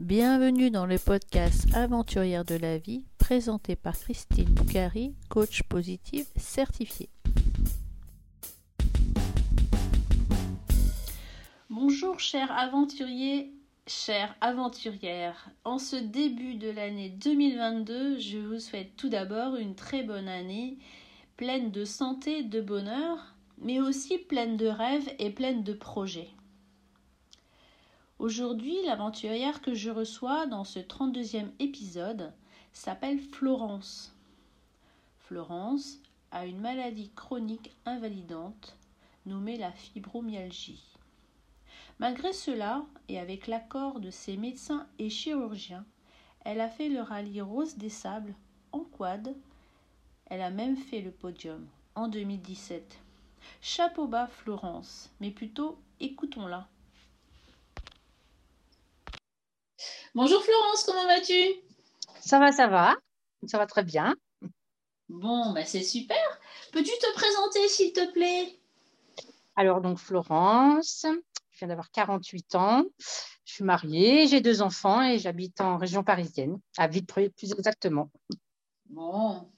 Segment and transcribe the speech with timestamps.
[0.00, 7.10] Bienvenue dans le podcast Aventurière de la vie, présenté par Christine Boucari, coach positive certifiée.
[11.68, 13.52] Bonjour chers aventuriers,
[13.86, 15.50] chères aventurières.
[15.64, 20.78] En ce début de l'année 2022, je vous souhaite tout d'abord une très bonne année,
[21.36, 26.30] pleine de santé, de bonheur, mais aussi pleine de rêves et pleine de projets.
[28.20, 32.34] Aujourd'hui, l'aventurière que je reçois dans ce 32e épisode
[32.74, 34.14] s'appelle Florence.
[35.20, 35.96] Florence
[36.30, 38.76] a une maladie chronique invalidante
[39.24, 40.84] nommée la fibromyalgie.
[41.98, 45.86] Malgré cela, et avec l'accord de ses médecins et chirurgiens,
[46.44, 48.34] elle a fait le rallye Rose des Sables
[48.72, 49.34] en quad.
[50.26, 52.98] Elle a même fait le podium en 2017.
[53.62, 56.68] Chapeau bas Florence, mais plutôt écoutons-la.
[60.12, 61.34] Bonjour Florence, comment vas-tu?
[62.20, 62.96] Ça va, ça va.
[63.46, 64.16] Ça va très bien.
[65.08, 66.18] Bon, bah c'est super.
[66.72, 68.58] Peux-tu te présenter, s'il te plaît?
[69.54, 71.06] Alors, donc, Florence,
[71.52, 72.84] je viens d'avoir 48 ans.
[73.44, 78.10] Je suis mariée, j'ai deux enfants et j'habite en région parisienne, à Vitry plus exactement.
[78.86, 79.48] Bon.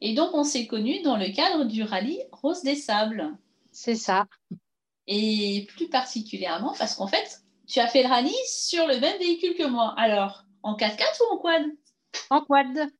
[0.00, 3.36] Et donc, on s'est connus dans le cadre du rallye Rose des Sables.
[3.72, 4.26] C'est ça.
[5.08, 9.54] Et plus particulièrement parce qu'en fait, tu as fait le rallye sur le même véhicule
[9.54, 9.94] que moi.
[9.96, 11.62] Alors, en 4x4 ou en quad?
[12.30, 12.90] En quad.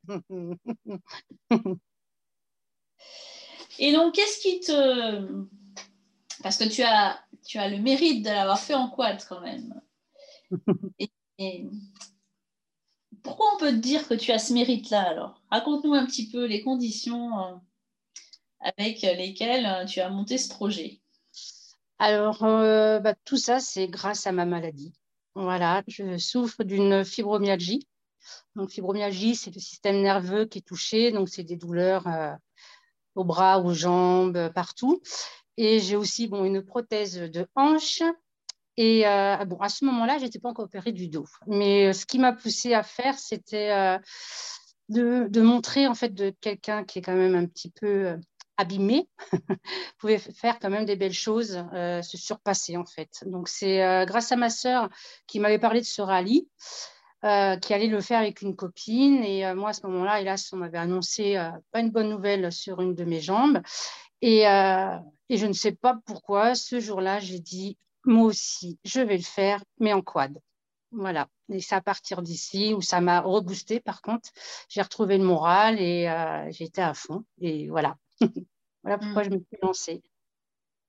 [3.79, 5.47] Et donc, qu'est-ce qui te...
[6.43, 9.81] Parce que tu as, tu as le mérite de l'avoir fait en quad quand même.
[11.39, 11.67] Et,
[13.23, 15.43] pourquoi on peut te dire que tu as ce mérite-là alors?
[15.51, 17.55] Raconte-nous un petit peu les conditions euh,
[18.61, 21.01] avec lesquelles euh, tu as monté ce projet.
[22.01, 24.95] Alors, euh, bah, tout ça, c'est grâce à ma maladie.
[25.35, 27.87] Voilà, je souffre d'une fibromyalgie.
[28.57, 31.13] Donc, fibromyalgie, c'est le système nerveux qui est touché.
[31.13, 32.33] Donc, c'est des douleurs euh,
[33.17, 35.03] aux bras, aux jambes, partout.
[35.59, 38.03] Et j'ai aussi bon, une prothèse de hanche.
[38.79, 41.27] Et euh, bon, à ce moment-là, je n'étais pas encore opérée du dos.
[41.47, 43.99] Mais ce qui m'a poussée à faire, c'était
[44.89, 48.17] de, montrer en fait de quelqu'un qui est quand même un petit peu
[48.61, 49.09] abîmé,
[49.99, 53.25] pouvait faire quand même des belles choses, euh, se surpasser en fait.
[53.27, 54.89] Donc c'est euh, grâce à ma sœur
[55.27, 56.49] qui m'avait parlé de ce rallye,
[57.25, 59.25] euh, qui allait le faire avec une copine.
[59.25, 62.95] Et moi à ce moment-là, hélas, on m'avait annoncé pas une bonne nouvelle sur une
[62.95, 63.61] de mes jambes.
[64.23, 69.17] Et, et je ne sais pas pourquoi, ce jour-là, j'ai dit, moi aussi, je vais
[69.17, 70.39] le faire, mais en quad.
[70.93, 71.29] Voilà.
[71.51, 73.81] Et c'est à partir d'ici où ça m'a reboosté.
[73.81, 74.29] Par contre,
[74.69, 76.13] j'ai retrouvé le moral et
[76.51, 77.25] j'étais à fond.
[77.41, 77.97] Et voilà.
[78.83, 79.25] voilà pourquoi mm.
[79.25, 80.03] je me suis lancée.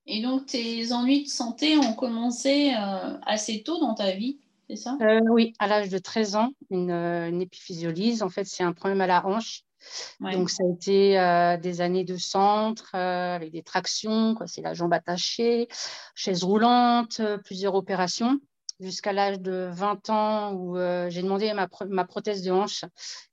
[0.06, 4.76] Et donc, tes ennuis de santé ont commencé euh, assez tôt dans ta vie, c'est
[4.76, 4.96] ça?
[5.00, 8.22] Euh, Oui, à l'âge de 13 ans, une, euh, une, épiphysiolise.
[8.22, 9.62] En fait, c'est un problème à la hanche.
[10.20, 15.66] Donc, ça a été des années de centre avec des tractions, c'est la jambe attachée,
[16.14, 18.38] chaise roulante, plusieurs opérations
[18.82, 22.84] jusqu'à l'âge de 20 ans où euh, j'ai demandé ma, ma, prothèse de hanche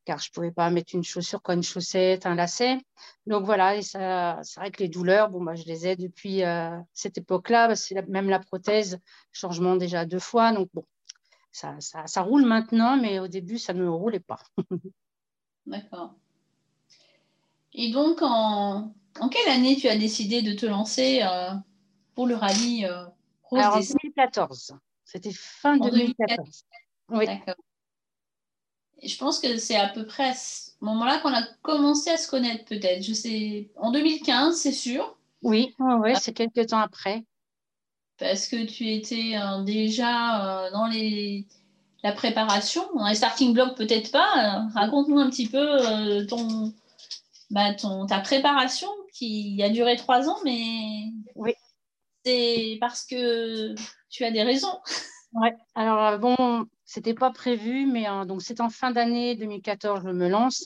[0.06, 2.78] car je ne pouvais pas mettre une chaussure comme une chaussette, un lacet.
[3.26, 6.44] Donc voilà, et ça, c'est vrai que les douleurs, bon, moi, je les ai depuis
[6.44, 9.00] euh, cette époque-là, c'est même la prothèse,
[9.32, 10.52] changement déjà deux fois.
[10.52, 10.86] Donc bon,
[11.52, 14.40] ça, ça, ça, roule maintenant, mais au début, ça ne roulait pas.
[15.66, 16.16] D'accord.
[17.74, 21.52] Et donc, en, en, quelle année tu as décidé de te lancer euh,
[22.16, 22.88] pour le rallye
[23.44, 24.76] Rose Alors, en 2014.
[25.12, 26.66] C'était fin 2014.
[27.10, 27.26] Oui.
[27.26, 27.56] D'accord.
[29.02, 32.30] Je pense que c'est à peu près à ce moment-là qu'on a commencé à se
[32.30, 33.02] connaître, peut-être.
[33.02, 35.18] Je sais, en 2015, c'est sûr.
[35.42, 37.24] Oui, ouais, c'est quelques temps après.
[38.20, 41.48] Parce que tu étais euh, déjà euh, dans les,
[42.04, 44.68] la préparation, dans les starting blocks, peut-être pas.
[44.76, 46.72] Raconte-nous un petit peu euh, ton,
[47.50, 51.06] bah, ton, ta préparation qui a duré trois ans, mais
[51.36, 51.54] oui.
[52.24, 53.74] c'est parce que
[54.10, 54.80] tu as des raisons.
[55.76, 60.10] Alors euh, bon, c'était pas prévu, mais euh, donc c'est en fin d'année 2014 je
[60.10, 60.64] me lance.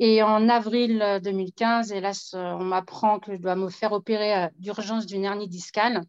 [0.00, 5.06] Et en avril 2015, hélas, euh, on m'apprend que je dois me faire opérer d'urgence
[5.06, 6.02] d'une hernie discale.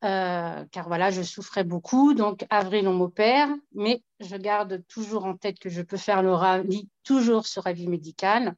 [0.00, 2.14] car voilà, je souffrais beaucoup.
[2.14, 6.32] Donc, avril, on m'opère, mais je garde toujours en tête que je peux faire le
[6.32, 8.56] rallye toujours sur avis médical.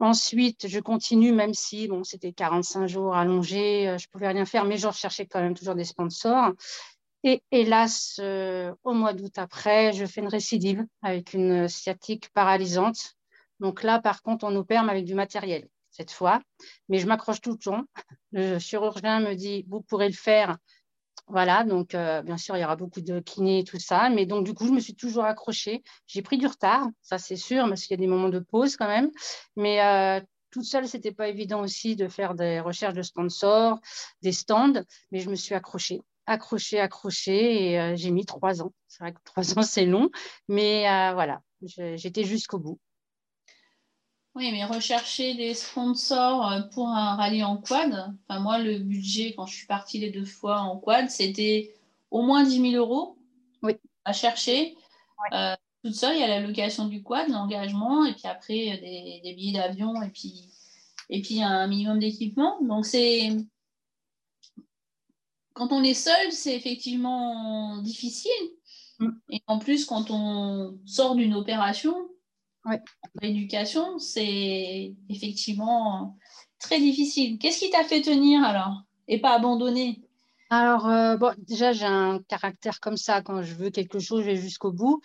[0.00, 4.64] Ensuite, je continue, même si bon, c'était 45 jours allongés, je ne pouvais rien faire,
[4.64, 6.52] mais je recherchais quand même toujours des sponsors.
[7.22, 13.14] Et hélas, euh, au mois d'août après, je fais une récidive avec une sciatique paralysante.
[13.60, 16.40] Donc là, par contre, on opère avec du matériel cette fois,
[16.88, 17.84] mais je m'accroche tout le temps.
[18.32, 20.56] Le chirurgien me dit, vous pourrez le faire
[21.30, 24.10] Voilà, donc bien sûr, il y aura beaucoup de kinés et tout ça.
[24.10, 25.82] Mais donc, du coup, je me suis toujours accrochée.
[26.06, 28.76] J'ai pris du retard, ça c'est sûr, parce qu'il y a des moments de pause
[28.76, 29.10] quand même.
[29.56, 29.78] Mais
[30.50, 33.78] toute seule, ce n'était pas évident aussi de faire des recherches de sponsors,
[34.22, 34.82] des stands,
[35.12, 38.72] mais je me suis accrochée, accrochée, accrochée, et euh, j'ai mis trois ans.
[38.88, 40.10] C'est vrai que trois ans, c'est long,
[40.48, 42.78] mais euh, voilà, j'étais jusqu'au bout.
[44.36, 49.34] Oui, mais rechercher des sponsors euh, pour un rallye en quad, enfin moi, le budget,
[49.36, 51.74] quand je suis partie les deux fois en quad, c'était
[52.10, 53.16] au moins 10 000 euros
[53.62, 53.74] oui.
[54.04, 54.76] à chercher
[55.82, 59.34] toute seule, il y a la location du quad, l'engagement, et puis après des, des
[59.34, 60.44] billets d'avion, et puis,
[61.08, 62.60] et puis un minimum d'équipement.
[62.62, 63.30] Donc c'est.
[65.54, 68.30] Quand on est seul, c'est effectivement difficile.
[68.98, 69.10] Mm.
[69.30, 71.94] Et en plus, quand on sort d'une opération,
[72.66, 72.80] ouais.
[73.22, 76.16] l'éducation, c'est effectivement
[76.58, 77.38] très difficile.
[77.38, 80.02] Qu'est-ce qui t'a fait tenir alors et pas abandonner?
[80.50, 83.22] Alors, euh, bon, déjà, j'ai un caractère comme ça.
[83.22, 85.00] Quand je veux quelque chose, je vais jusqu'au bout.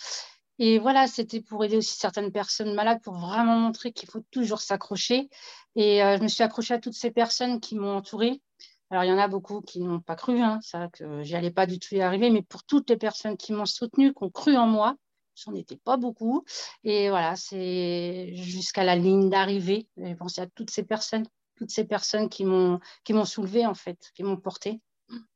[0.57, 4.61] Et voilà, c'était pour aider aussi certaines personnes malades, pour vraiment montrer qu'il faut toujours
[4.61, 5.29] s'accrocher.
[5.75, 8.41] Et euh, je me suis accrochée à toutes ces personnes qui m'ont entourée.
[8.89, 11.51] Alors, il y en a beaucoup qui n'ont pas cru, hein, ça, que j'y allais
[11.51, 14.29] pas du tout y arriver, mais pour toutes les personnes qui m'ont soutenue, qui ont
[14.29, 14.95] cru en moi,
[15.35, 16.43] j'en étais pas beaucoup.
[16.83, 19.87] Et voilà, c'est jusqu'à la ligne d'arrivée.
[19.97, 23.73] J'ai pensé à toutes ces personnes, toutes ces personnes qui m'ont qui m'ont soulevé en
[23.73, 24.81] fait, qui m'ont porté.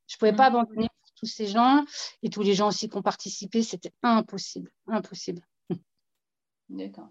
[0.07, 0.55] Je pouvais pas mmh.
[0.55, 0.87] abandonner
[1.19, 1.85] tous ces gens
[2.23, 5.41] et tous les gens aussi qui ont participé, c'était impossible, impossible.
[6.69, 7.09] D'accord.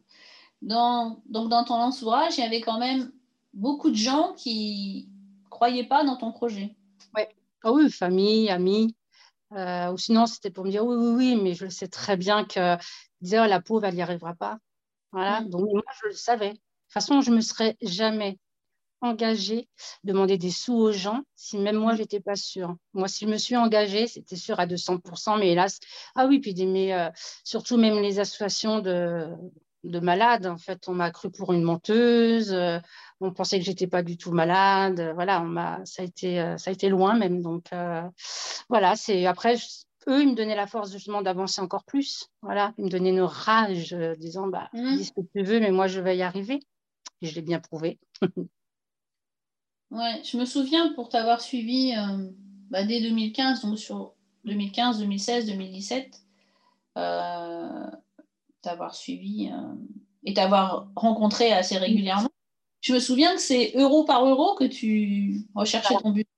[0.63, 3.13] Dans, donc dans ton entourage, il y avait quand même
[3.55, 5.09] beaucoup de gens qui
[5.51, 6.75] croyaient pas dans ton projet.
[7.15, 7.29] Ouais.
[7.63, 8.95] Ah oui, famille, amis.
[9.53, 12.45] Euh, ou sinon, c'était pour me dire oui, oui, oui, mais je sais très bien
[12.45, 12.77] que
[13.21, 14.59] dire oh, la pauvre, elle n'y arrivera pas.
[15.13, 15.41] Voilà.
[15.41, 15.51] Mm.
[15.51, 16.51] Donc moi, je le savais.
[16.51, 18.39] De toute façon, je me serais jamais
[19.01, 19.69] engagée,
[20.05, 21.97] demander des sous aux gens, si même moi, mm.
[21.97, 22.77] je n'étais pas sûre.
[22.93, 25.79] Moi, si je me suis engagée, c'était sûr à 200%, mais hélas,
[26.15, 27.09] ah oui, puis mais, euh,
[27.45, 29.29] surtout même les associations de,
[29.85, 32.79] de malades, en fait, on m'a cru pour une menteuse, euh,
[33.21, 36.57] on pensait que j'étais pas du tout malade, voilà, on m'a, ça a été, euh,
[36.57, 37.67] ça a été loin même, donc
[38.69, 39.57] voilà, c'est après.
[40.09, 42.29] eux, ils me donnaient la force justement d'avancer encore plus.
[42.43, 44.97] Voilà, ils me donnaient une rage, disant bah, mm.
[44.97, 46.61] dis ce que tu veux, mais moi je vais y arriver.
[47.21, 47.99] Et je l'ai bien prouvé.
[49.91, 52.31] Ouais, je me souviens pour t'avoir suivi euh,
[52.71, 54.13] bah, dès 2015, donc sur
[54.45, 56.23] 2015, 2016, 2017,
[58.69, 59.75] t'avoir suivi euh,
[60.25, 62.29] et t'avoir rencontré assez régulièrement.
[62.81, 66.29] Je me souviens que c'est euro par euro que tu recherchais ton but.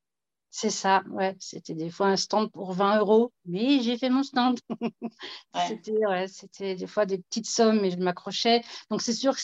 [0.52, 1.36] C'est ça, ouais.
[1.38, 4.58] C'était des fois un stand pour 20 euros, mais j'ai fait mon stand.
[6.28, 8.62] C'était des fois des petites sommes, mais je m'accrochais.
[8.90, 9.40] Donc c'est sûr que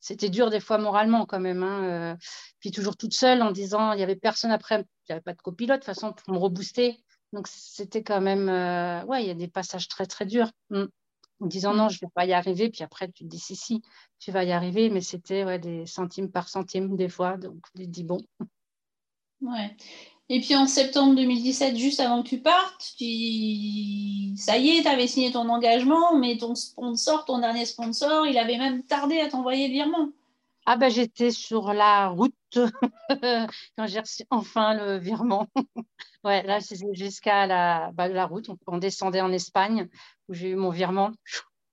[0.00, 1.62] c'était dur des fois moralement quand même.
[1.62, 1.84] Hein.
[1.84, 2.16] Euh.
[2.60, 5.34] Puis toujours toute seule en disant, il n'y avait personne après, il n'y avait pas
[5.34, 6.96] de copilote de toute façon pour me rebooster.
[7.32, 10.50] Donc c'était quand même, euh, ouais, il y a des passages très très durs.
[10.70, 10.84] Mm.
[11.42, 11.90] En disant non, mm.
[11.90, 13.82] je ne vais pas y arriver, puis après tu te dis si, si,
[14.20, 17.84] tu vas y arriver, mais c'était ouais, des centimes par centime des fois, donc tu
[17.84, 18.20] te dis bon.
[19.40, 19.76] Ouais.
[20.28, 24.36] Et puis en septembre 2017, juste avant que tu partes, tu...
[24.36, 28.38] ça y est, tu avais signé ton engagement, mais ton sponsor, ton dernier sponsor, il
[28.38, 30.08] avait même tardé à t'envoyer le virement.
[30.64, 32.34] Ah ben j'étais sur la route
[33.10, 35.48] quand j'ai reçu enfin le virement.
[36.24, 39.88] ouais, là c'est jusqu'à la, bah, la route, on, descendait en Espagne
[40.28, 41.10] où j'ai eu mon virement.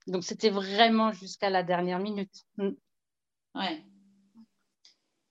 [0.08, 2.46] Donc c'était vraiment jusqu'à la dernière minute.
[2.58, 2.69] Mm.
[3.55, 3.84] Ouais.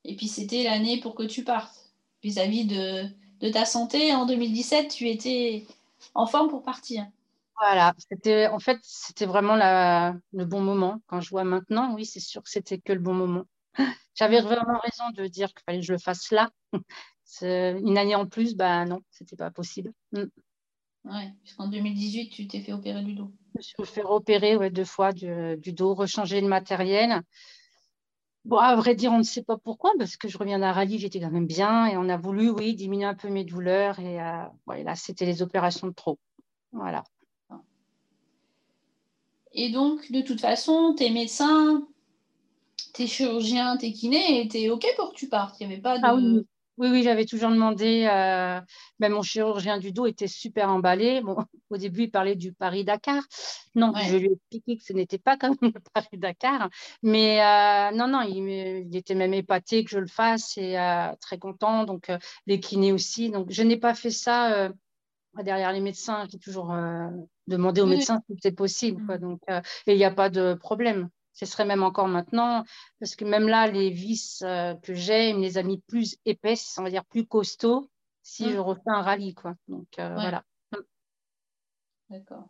[0.05, 4.15] Et puis c'était l'année pour que tu partes vis-à-vis de, ta santé.
[4.15, 5.67] En 2017, tu étais
[6.15, 7.07] en forme pour partir.
[7.61, 11.01] Voilà, c'était en fait c'était vraiment le bon moment.
[11.07, 13.45] Quand je vois maintenant, oui, c'est sûr que c'était que le bon moment.
[14.15, 16.51] J'avais vraiment raison de dire qu'il fallait que je le fasse là.
[17.43, 19.93] Une année en plus, ben non, c'était pas possible.
[20.13, 20.25] Mm.
[21.05, 23.33] Ouais, puisqu'en 2018, tu t'es fait opérer du dos.
[23.55, 27.23] Je me suis fait opérer ouais, deux fois du, du dos, rechanger le matériel.
[28.45, 30.99] Bon, à vrai dire, on ne sait pas pourquoi, parce que je reviens d'un rallye,
[30.99, 33.99] j'étais quand même bien et on a voulu, oui, diminuer un peu mes douleurs.
[33.99, 36.19] Et euh, là, c'était les opérations de trop.
[36.73, 37.05] Voilà.
[39.61, 41.83] Et donc, de toute façon, tes médecins,
[42.95, 45.57] tes chirurgiens, tes kinés étaient OK pour que tu partes.
[45.59, 46.05] Il n'y avait pas de.
[46.05, 46.47] Ah oui.
[46.77, 48.09] Oui, oui, j'avais toujours demandé.
[48.09, 48.61] Euh,
[49.01, 51.23] ben, mon chirurgien du dos était super emballé.
[51.23, 51.37] Bon,
[51.71, 53.21] au début, il parlait du Paris-Dakar.
[53.75, 56.71] Non, je lui ai expliqué que ce n'était pas comme le Paris-Dakar.
[57.03, 61.39] Mais euh, non, non, il, était même épaté que je le fasse et euh, très
[61.39, 61.83] content.
[61.83, 62.13] Donc,
[62.47, 63.29] les kinés aussi.
[63.29, 64.71] Donc, je n'ai pas fait ça
[65.43, 66.29] derrière les médecins.
[66.31, 66.73] J'ai toujours
[67.49, 69.05] demandé aux médecins si c'était possible.
[69.07, 69.17] Quoi.
[69.17, 69.21] Mmh.
[69.21, 71.09] Donc, et il n'y a pas de problème.
[71.33, 72.65] Ce serait même encore maintenant,
[72.99, 76.17] parce que même là, les vis euh, que j'ai, ils me les a mis plus
[76.25, 77.89] épaisses, on va dire plus costauds.
[78.23, 78.51] si mm.
[78.51, 79.35] je refais un rallye.
[79.35, 79.55] Quoi.
[79.69, 80.43] Donc voilà.
[82.11, 82.49] D'accord.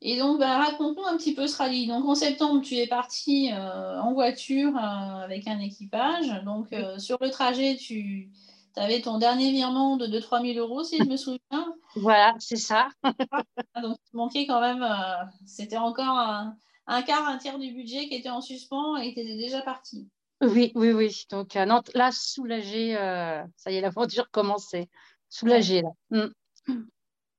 [0.00, 1.88] Et donc, bah, raconte-nous un petit peu ce rallye.
[1.88, 6.28] Donc, en septembre, tu es parti en voiture avec un équipage.
[6.44, 6.68] Donc,
[6.98, 8.30] sur le trajet, tu
[8.74, 11.74] tu avais ton dernier virement de 2-3 000 euros, si je me souviens.
[11.96, 12.88] Voilà, c'est ça.
[13.02, 18.08] Ah, donc, tu manquais quand même, euh, c'était encore un, quart, un tiers du budget
[18.08, 20.08] qui était en suspens et tu étais déjà parti.
[20.40, 21.24] Oui, oui, oui.
[21.30, 24.88] Donc, euh, là, soulagé, euh, ça y est, l'aventure commençait.
[25.28, 25.90] Soulagé, là.
[26.10, 26.74] Mm.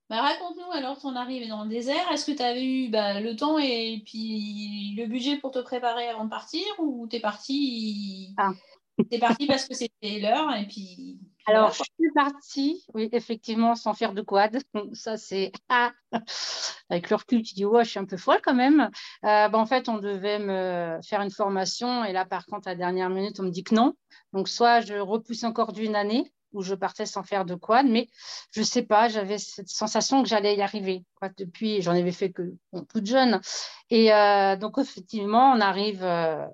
[0.10, 2.12] Bah, Raconte-nous alors ton arrivée dans le désert.
[2.12, 6.08] Est-ce que tu avais eu bah, le temps et puis le budget pour te préparer
[6.08, 8.34] avant de partir ou tu es parti?
[8.38, 8.52] Ah.
[9.20, 11.20] Parti parce que c'était l'heure et puis.
[11.46, 14.62] Alors, je suis partie, oui, effectivement, sans faire de quad.
[14.94, 15.52] Ça, c'est.
[15.68, 15.92] Ah
[16.90, 18.90] Avec le recul, tu dis, ouais, je suis un peu folle quand même.
[19.24, 22.72] Euh, ben, en fait, on devait me faire une formation et là, par contre, à
[22.72, 23.96] la dernière minute, on me dit que non.
[24.34, 28.08] Donc, soit je repousse encore d'une année où je partais sans faire de quad, mais
[28.52, 31.04] je ne sais pas, j'avais cette sensation que j'allais y arriver.
[31.38, 32.54] Depuis, j'en avais fait que
[32.92, 33.40] toute jeune.
[33.90, 36.04] Et euh, donc, effectivement, on arrive.
[36.04, 36.46] Euh,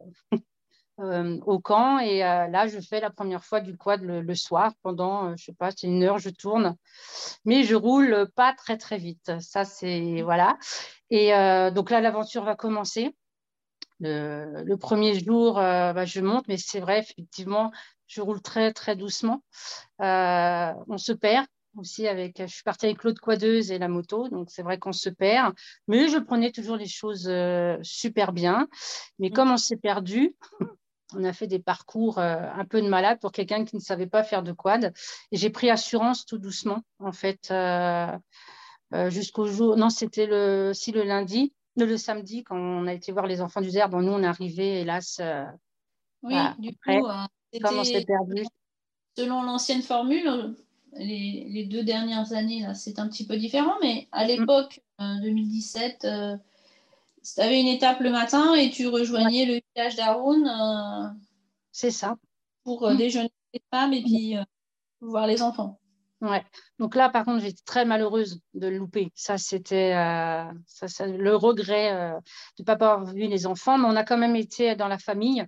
[1.02, 2.00] euh, au camp.
[2.00, 5.44] Et euh, là, je fais la première fois du quad le, soir pendant, euh, je
[5.44, 6.78] sais pas, c'est une heure, je tourne.
[7.44, 9.30] Mais je roule pas très, très vite.
[9.42, 10.22] Ça, c'est.
[10.22, 10.58] Voilà.
[11.10, 11.32] Et
[11.74, 13.14] donc là, l'aventure va commencer.
[14.00, 17.72] Le, premier jour, bah, je monte, mais c'est vrai, effectivement,
[18.08, 19.44] je roule très, très doucement.
[20.00, 21.46] on se perd
[21.78, 24.94] aussi avec, je suis partie avec l'autre quadeuse et la moto, donc c'est vrai qu'on
[24.94, 25.54] se perd,
[25.90, 27.30] mais je prenais toujours les choses
[27.84, 28.68] super bien.
[29.20, 29.34] Mais mmh.
[29.34, 30.36] comme on s'est perdu,
[31.14, 34.08] on a fait des parcours euh, un peu de malade pour quelqu'un qui ne savait
[34.08, 34.94] pas faire de quad.
[35.32, 38.12] Et j'ai pris assurance tout doucement, en fait, euh,
[38.94, 39.78] euh, jusqu'au jour.
[39.78, 43.62] Non, c'était le, si le lundi, le, samedi, quand on a été voir les enfants
[43.62, 43.90] du désert.
[43.90, 45.22] Bon, nous, on est arrivés, hélas.
[46.24, 47.08] oui, du coup,
[47.62, 48.46] comme on s'est perdu.
[49.18, 50.56] Selon l'ancienne formule,
[50.94, 54.28] les, deux dernières années, là, c'est un petit peu différent, mais à mm.
[54.28, 56.08] l'époque, 2017,
[57.34, 60.48] tu avais une étape le matin et tu rejoignais le village d'Aroun.
[60.48, 61.10] Euh,
[61.72, 62.16] c'est ça.
[62.64, 62.98] Pour euh, mm.
[62.98, 64.44] déjeuner les femmes et puis euh,
[65.02, 65.80] voir les enfants.
[66.22, 66.44] Ouais.
[66.80, 69.12] Donc là, par contre, j'étais très malheureuse de le louper.
[69.16, 71.92] Ça, c'était le regret
[72.58, 73.78] de ne pas avoir vu les enfants.
[73.78, 75.46] Mais on a quand même été dans la famille.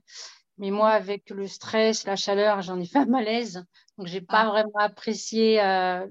[0.58, 3.64] Mais moi, avec le stress, la chaleur, j'en ai fait un malaise.
[3.98, 4.50] Donc, je n'ai pas ah.
[4.50, 5.62] vraiment apprécié.
[5.62, 6.06] Euh,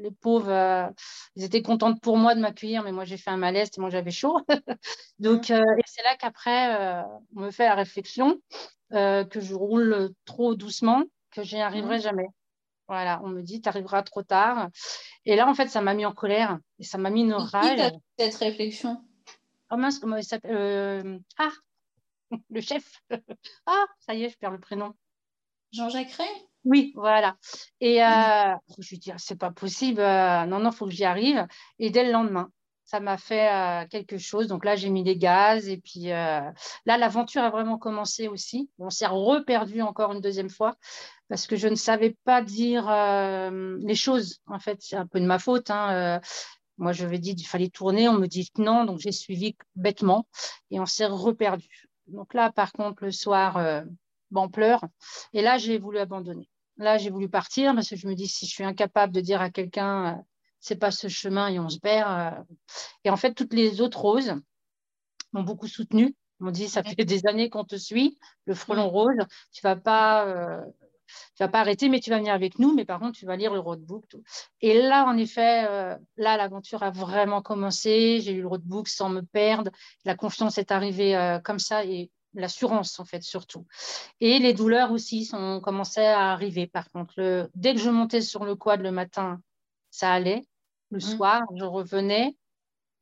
[0.00, 0.88] les pauvres, euh,
[1.34, 3.90] ils étaient contentes pour moi de m'accueillir, mais moi, j'ai fait un malaise et moi,
[3.90, 4.40] j'avais chaud.
[5.18, 5.54] Donc, mmh.
[5.54, 8.40] euh, c'est là qu'après, on me fait la réflexion
[8.90, 12.02] que je roule trop doucement, que j'y arriverai mmh.
[12.02, 12.26] jamais.
[12.88, 14.70] Voilà, on me dit, tu arriveras trop tard.
[15.24, 17.80] Et là, en fait, ça m'a mis en colère et ça m'a mis une rage.
[18.16, 19.02] cette réflexion?
[19.70, 21.20] Oh mince, comment il s'appelle?
[21.36, 21.50] Ah,
[22.50, 23.00] le chef.
[23.66, 24.94] ah, ça y est, je perds le prénom.
[25.72, 26.28] Jean-Jacques Ray
[26.64, 27.36] Oui, voilà.
[27.80, 30.92] Et euh, je lui dis, ah, c'est pas possible, euh, non, non, il faut que
[30.92, 31.46] j'y arrive.
[31.78, 32.50] Et dès le lendemain,
[32.84, 34.46] ça m'a fait euh, quelque chose.
[34.46, 35.68] Donc là, j'ai mis des gaz.
[35.68, 36.54] Et puis là,
[36.86, 38.70] l'aventure a vraiment commencé aussi.
[38.78, 40.76] On s'est reperdu encore une deuxième fois
[41.28, 42.88] parce que je ne savais pas dire
[43.50, 44.38] les choses.
[44.46, 45.70] En fait, c'est un peu de ma faute.
[45.70, 46.20] Hein,
[46.78, 48.08] moi, je vais dire qu'il fallait tourner.
[48.08, 48.84] On me dit non.
[48.84, 50.28] Donc, j'ai suivi bêtement
[50.70, 51.85] et on s'est reperdu.
[52.08, 53.82] Donc là, par contre, le soir, euh,
[54.30, 54.84] bon, pleure.
[55.32, 56.48] Et là, j'ai voulu abandonner.
[56.76, 59.40] Là, j'ai voulu partir parce que je me dis, si je suis incapable de dire
[59.40, 60.22] à quelqu'un, euh,
[60.60, 62.08] c'est pas ce chemin et on se perd.
[62.10, 62.54] Euh.
[63.04, 64.34] Et en fait, toutes les autres roses
[65.32, 66.14] m'ont beaucoup soutenu.
[66.38, 69.16] m'ont dit, ça fait des années qu'on te suit, le frelon rose,
[69.52, 70.64] tu vas pas
[71.36, 72.74] tu vas pas arrêter, mais tu vas venir avec nous.
[72.74, 74.08] Mais par contre, tu vas lire le roadbook.
[74.08, 74.22] Tout.
[74.60, 78.20] Et là, en effet, euh, là, l'aventure a vraiment commencé.
[78.20, 79.70] J'ai lu le roadbook sans me perdre.
[80.04, 83.66] La confiance est arrivée euh, comme ça et l'assurance, en fait, surtout.
[84.20, 86.66] Et les douleurs aussi ont commencé à arriver.
[86.66, 89.40] Par contre, dès que je montais sur le quad le matin,
[89.90, 90.42] ça allait.
[90.90, 91.00] Le mmh.
[91.00, 92.36] soir, je revenais.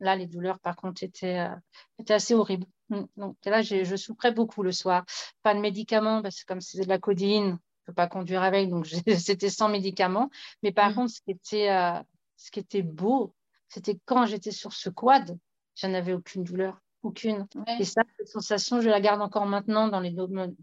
[0.01, 1.55] Là, les douleurs, par contre, étaient, euh,
[1.99, 2.67] étaient assez horribles.
[2.89, 3.03] Mmh.
[3.17, 5.05] Donc là, je souffrais beaucoup le soir.
[5.43, 8.71] Pas de médicaments, parce que comme c'est de la codine, ne peux pas conduire avec,
[8.71, 8.87] donc
[9.19, 10.31] c'était sans médicaments.
[10.63, 10.95] Mais par mm.
[10.95, 12.01] contre, ce qui était, euh,
[12.37, 13.35] ce qui était beau,
[13.69, 15.39] c'était quand j'étais sur ce quad,
[15.75, 17.47] je n'avais aucune douleur, aucune.
[17.79, 20.15] Et ça, cette sensation, je la garde encore maintenant dans les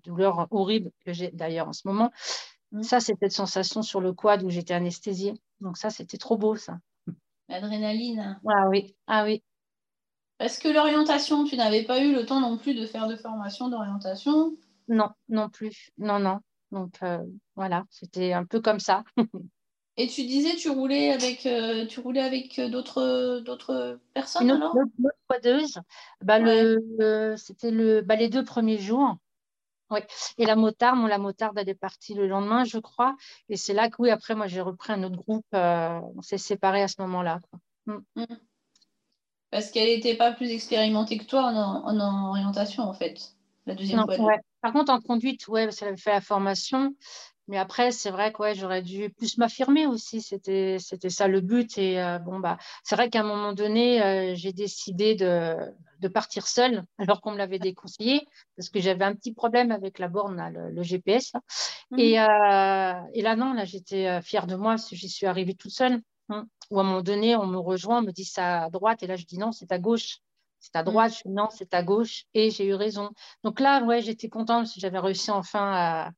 [0.03, 2.11] douleurs horribles que j'ai d'ailleurs en ce moment.
[2.71, 2.83] Mm.
[2.83, 5.33] Ça, c'était cette sensation sur le quad où j'étais anesthésiée.
[5.59, 6.79] Donc ça, c'était trop beau, ça.
[7.49, 8.39] L'adrénaline.
[8.47, 9.43] Ah oui, ah oui.
[10.39, 13.69] Est-ce que l'orientation, tu n'avais pas eu le temps non plus de faire de formation
[13.69, 14.55] d'orientation?
[14.87, 15.91] Non, non plus.
[15.97, 16.39] Non, non.
[16.71, 17.19] Donc euh,
[17.55, 19.03] voilà, c'était un peu comme ça.
[19.97, 24.63] Et tu disais, tu roulais avec, euh, tu roulais avec euh, d'autres, d'autres personnes Une
[24.63, 24.77] autre.
[26.21, 29.17] Bah, le, c'était le, bah, les deux premiers jours.
[29.91, 29.99] Oui,
[30.37, 33.17] et la motarde, la motarde, elle est partie le lendemain, je crois.
[33.49, 35.45] Et c'est là que, oui, après, moi, j'ai repris un autre groupe.
[35.53, 37.39] Euh, on s'est séparés à ce moment-là.
[37.87, 37.97] Mm.
[38.15, 38.25] Mm.
[39.49, 44.37] Parce qu'elle n'était pas plus expérimentée que toi en, orientation, en fait, la deuxième fois.
[44.61, 46.95] Par contre, en conduite, ouais, parce qu'elle avait fait la formation.
[47.47, 50.21] Mais après, c'est vrai que j'aurais dû plus m'affirmer aussi.
[50.21, 51.77] C'était, c'était ça le but.
[51.77, 55.57] Et euh, bon, bah, c'est vrai qu'à un moment donné, euh, j'ai décidé de,
[55.99, 58.25] de, partir seule, alors qu'on me l'avait déconseillé,
[58.55, 61.33] parce que j'avais un petit problème avec la borne, le, GPS.
[61.89, 61.99] Mmh.
[61.99, 65.55] Et, euh, et, là, non, là, j'étais fière de moi, parce que j'y suis arrivée
[65.55, 66.01] toute seule.
[66.29, 66.45] Hein.
[66.69, 69.07] Ou à un moment donné, on me rejoint, on me dit ça à droite, et
[69.07, 70.19] là, je dis non, c'est à gauche.
[70.61, 71.33] C'est à droite, mmh.
[71.33, 73.09] non, c'est à gauche, et j'ai eu raison.
[73.43, 76.11] Donc là, ouais, j'étais contente parce que j'avais réussi enfin à,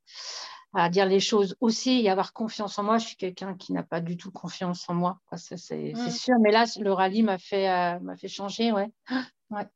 [0.74, 2.98] à dire les choses aussi et avoir confiance en moi.
[2.98, 5.56] Je suis quelqu'un qui n'a pas du tout confiance en moi, c'est
[5.94, 6.10] mm.
[6.10, 6.36] sûr.
[6.42, 8.92] Mais là, le rallye m'a fait, euh, m'a fait changer, ouais.
[9.50, 9.68] ouais.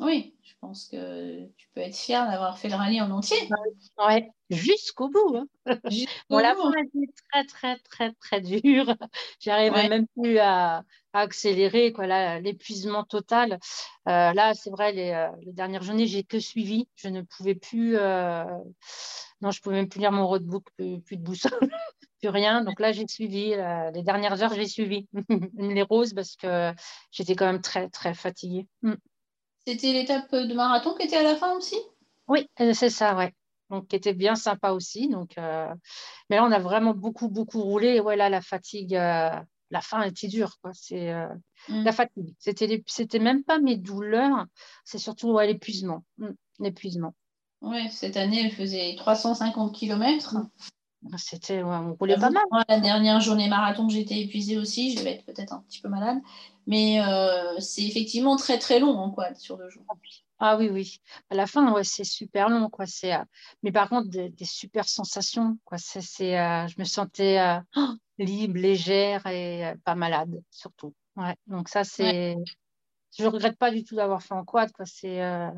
[0.00, 3.36] Oui, je pense que tu peux être fier d'avoir fait le rallye en entier.
[3.98, 5.36] Ouais, jusqu'au bout.
[5.36, 5.78] Hein.
[6.30, 8.94] bon, la fin était très, très, très, très dure.
[9.40, 10.84] J'arrivais même plus à,
[11.18, 12.06] accélérer, quoi,
[12.40, 13.58] l'épuisement total.
[14.08, 16.88] Euh, là, c'est vrai, les, euh, les, dernières journées, j'ai que suivi.
[16.96, 17.96] Je ne pouvais plus.
[19.40, 21.52] Non, je pouvais même plus lire mon roadbook, plus, plus de boussole,
[22.20, 22.64] plus rien.
[22.64, 23.54] Donc là, j'ai suivi.
[23.94, 25.06] les dernières heures, j'ai suivi
[25.58, 26.72] les roses parce que
[27.12, 28.66] j'étais quand même très, très fatiguée.
[28.82, 28.94] Mm.
[29.68, 31.76] C'était l'étape de marathon qui était à la fin aussi?
[32.26, 33.34] Oui, euh, c'est ça, ouais.
[33.68, 35.08] Donc, qui était bien sympa aussi.
[35.08, 35.68] Donc, euh,
[36.30, 37.96] Mais là, on a vraiment beaucoup, beaucoup roulé.
[37.96, 39.30] Et ouais, là, la fatigue, euh,
[39.70, 40.56] la fin était dure.
[40.62, 40.72] Quoi.
[40.74, 41.12] C'est
[41.68, 41.84] mm.
[41.84, 42.34] la fatigue.
[42.38, 44.46] C'était, c'était même pas mes douleurs,
[44.84, 46.04] c'est surtout ouais, l'épuisement.
[46.18, 47.14] Mm, l'épuisement.
[47.60, 50.36] Oui, cette année, elle faisait 350 km.
[51.16, 52.42] C'était, on roulait pas mal.
[52.68, 54.96] la dernière journée marathon, j'étais épuisée aussi.
[54.96, 56.18] Je vais être peut-être un petit peu malade.
[56.66, 59.84] Mais euh, c'est effectivement très, très long en quad sur deux jours.
[60.40, 61.00] Ah oui, oui.
[61.30, 62.68] À la fin, ouais, c'est super long.
[62.70, 62.86] Quoi.
[62.86, 63.24] C'est, euh,
[63.62, 65.58] Mais par contre, des, super sensations.
[65.64, 65.78] Quoi.
[65.78, 67.38] C'est, euh, je me sentais
[68.18, 70.94] libre, légère et pas malade, surtout.
[71.16, 71.34] Ouais.
[71.46, 72.36] Donc ça, c'est
[73.16, 74.70] je regrette pas du tout d'avoir fait en quad.
[74.72, 74.84] Quoi.
[74.86, 75.50] C'est, euh,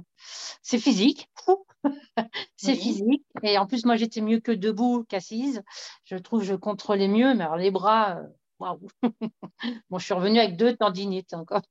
[0.63, 1.29] c'est physique.
[2.57, 3.25] c'est physique.
[3.43, 5.63] Et en plus, moi, j'étais mieux que debout qu'assise.
[6.05, 7.35] Je trouve que je contrôlais mieux.
[7.35, 8.27] Mais alors, les bras, euh,
[8.59, 8.89] waouh.
[9.91, 11.63] bon, je suis revenue avec deux tendinites encore.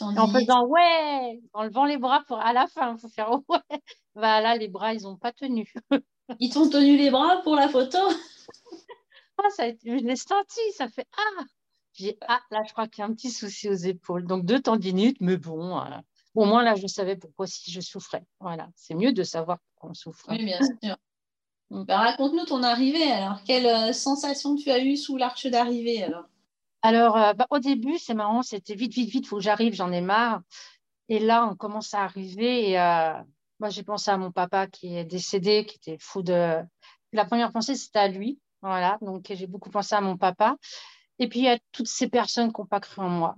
[0.00, 3.80] En faisant ouais, en levant les bras pour à la fin, il faut faire ouais.
[4.14, 5.72] Voilà, les bras, ils n'ont pas tenu.
[6.40, 7.98] ils t'ont tenu les bras pour la photo?
[9.38, 11.44] Ah, ça a été, je l'ai senti, ça fait ah,
[12.28, 14.26] ah, là, je crois qu'il y a un petit souci aux épaules.
[14.26, 15.84] Donc, deux tendinites, mais bon, euh,
[16.34, 18.24] au moins là, je savais pourquoi si je souffrais.
[18.40, 20.26] Voilà, c'est mieux de savoir pourquoi on souffre.
[20.28, 20.96] Oui, bien sûr.
[21.70, 21.84] Mm.
[21.84, 23.10] Bah, raconte-nous ton arrivée.
[23.10, 26.26] Alors, quelle euh, sensation tu as eue sous l'arche d'arrivée alors?
[26.82, 29.74] Alors, euh, bah, au début, c'est marrant, c'était vite, vite, vite, il faut que j'arrive,
[29.74, 30.42] j'en ai marre.
[31.08, 32.70] Et là, on commence à arriver.
[32.70, 32.76] Et
[33.60, 36.58] moi, j'ai pensé à mon papa qui est décédé, qui était fou de.
[37.12, 38.38] La première pensée, c'était à lui.
[38.60, 40.56] Voilà, donc j'ai beaucoup pensé à mon papa.
[41.18, 43.36] Et puis, il y a toutes ces personnes qui n'ont pas cru en moi.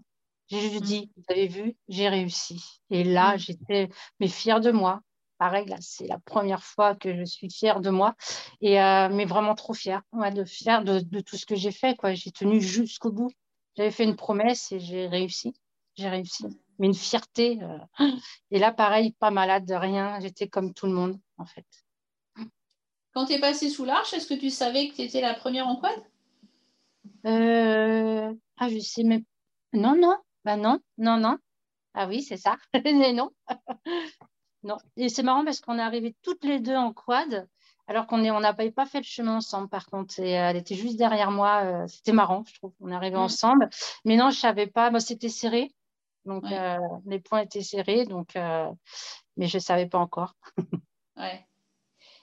[0.49, 0.87] J'ai juste mm.
[0.87, 2.63] dit, vous avez vu, j'ai réussi.
[2.91, 3.39] Et là, mm.
[3.39, 5.01] j'étais mais fière de moi.
[5.41, 8.15] Pareil, là, c'est la première fois que je suis fière de moi.
[8.61, 11.97] Et, euh, mais vraiment trop fière, de, fière de, tout ce que j'ai fait.
[11.97, 12.13] Quoi.
[12.13, 13.33] J'ai tenu jusqu'au bout.
[13.75, 15.55] J'avais fait une promesse et j'ai réussi.
[15.97, 16.45] J'ai réussi.
[16.79, 17.59] Mais une fierté.
[17.63, 18.07] Euh,
[18.51, 20.21] et là, pareil, pas malade de rien.
[20.21, 21.65] J'étais comme tout le monde, en fait.
[23.15, 25.69] Quand tu es passée sous l'arche, est-ce que tu savais que tu étais la première
[25.69, 26.05] en quad?
[27.25, 29.25] Euh, ah, je sais même.
[29.73, 31.39] Non, non, bah non, non, non.
[31.95, 32.59] Ah oui, c'est ça.
[32.85, 33.31] Mais non.
[34.63, 34.77] Non.
[34.97, 37.49] Et c'est marrant parce qu'on est arrivés toutes les deux en quad,
[37.87, 40.21] alors qu'on on n'avait pas fait le chemin ensemble, par contre.
[40.21, 41.63] Et, elle était juste derrière moi.
[41.65, 42.73] Euh, c'était marrant, je trouve.
[42.81, 43.21] On est arrivés mm.
[43.21, 43.71] ensemble.
[44.05, 44.91] Mais non, je ne savais pas.
[44.91, 45.73] Moi, c'était serré.
[46.25, 48.05] Donc, euh, les points étaient serrés.
[48.05, 50.35] Donc, mais je ne savais pas encore.
[51.17, 51.47] ouais.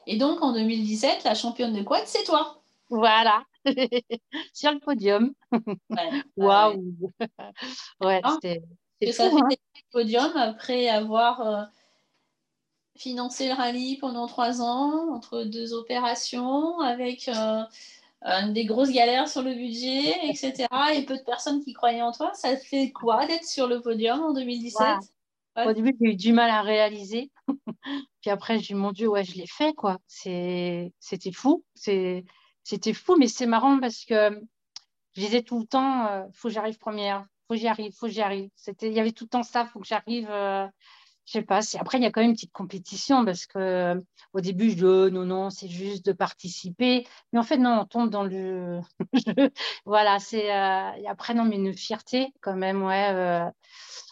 [0.06, 2.62] Et donc, en 2017, la championne de quad, c'est toi.
[2.90, 3.44] Voilà.
[4.54, 5.34] sur le podium.
[6.38, 7.12] Waouh!
[8.02, 8.64] ouais, c'était.
[9.12, 9.48] ça fait hein.
[9.92, 11.64] podium après avoir euh,
[12.98, 17.64] financé le rallye pendant trois ans, entre deux opérations, avec euh,
[18.50, 20.68] des grosses galères sur le budget, etc.
[20.96, 22.32] Et peu de personnes qui croyaient en toi.
[22.34, 24.82] Ça fait quoi d'être sur le podium en 2017?
[25.66, 27.32] Au début, j'ai eu du mal à réaliser.
[28.22, 29.98] Puis après, j'ai dit, mon Dieu, ouais, je l'ai fait, quoi.
[30.08, 30.92] C'était
[31.34, 31.64] fou.
[31.74, 34.40] C'était fou, mais c'est marrant parce que
[35.14, 37.92] je disais tout le temps, il euh, faut que j'arrive première, faut que j'y arrive,
[37.92, 38.50] faut que j'y arrive.
[38.84, 40.28] Il y avait tout le temps ça, faut que j'arrive.
[40.30, 40.68] Euh,
[41.28, 41.60] je sais pas.
[41.80, 44.02] Après, il y a quand même une petite compétition parce que euh,
[44.34, 47.06] au début, je dis oh, non, non, c'est juste de participer.
[47.32, 48.80] Mais en fait, non, on tombe dans le
[49.86, 50.46] Voilà, c'est.
[50.46, 53.52] Et après, non, mais une fierté quand même, ouais.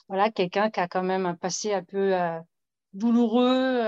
[0.10, 2.13] voilà, quelqu'un qui a quand même un passé un peu
[2.93, 3.82] douloureux.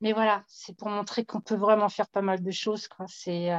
[0.00, 2.88] mais voilà, c'est pour montrer qu'on peut vraiment faire pas mal de choses.
[3.08, 3.50] C'est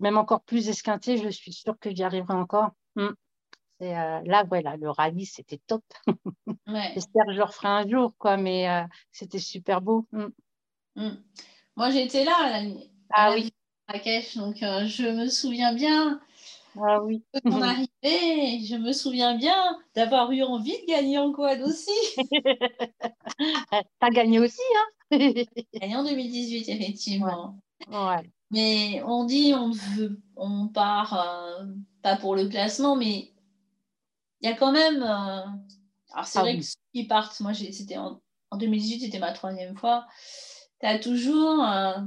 [0.00, 2.70] même encore plus esquinté, je suis sûre que j'y arriverai encore.
[2.96, 3.10] Mm.
[3.80, 5.82] Là, voilà, le rallye, c'était top.
[6.66, 8.68] J'espère que je le referai un jour, quoi, mais
[9.10, 10.06] c'était super beau.
[10.12, 10.26] Mm.
[10.96, 11.22] Mm.
[11.76, 12.70] Moi, j'étais là à la,
[13.12, 13.52] ah, oui.
[13.88, 16.20] Marrakech, donc euh, je me souviens bien.
[16.80, 17.24] Ah oui.
[17.44, 21.90] Arrivait, je me souviens bien d'avoir eu envie de gagner en quad aussi.
[23.98, 25.18] T'as gagné aussi, hein
[25.74, 27.58] Gagné en 2018, effectivement.
[27.90, 28.30] Ouais.
[28.52, 31.66] Mais on dit on veut, on part euh,
[32.02, 33.32] pas pour le classement, mais
[34.40, 35.02] il y a quand même.
[35.02, 35.42] Euh,
[36.12, 39.32] alors c'est ah vrai que ceux qui partent, moi c'était en, en 2018, c'était ma
[39.32, 40.06] troisième fois
[40.80, 41.98] tu as toujours, euh,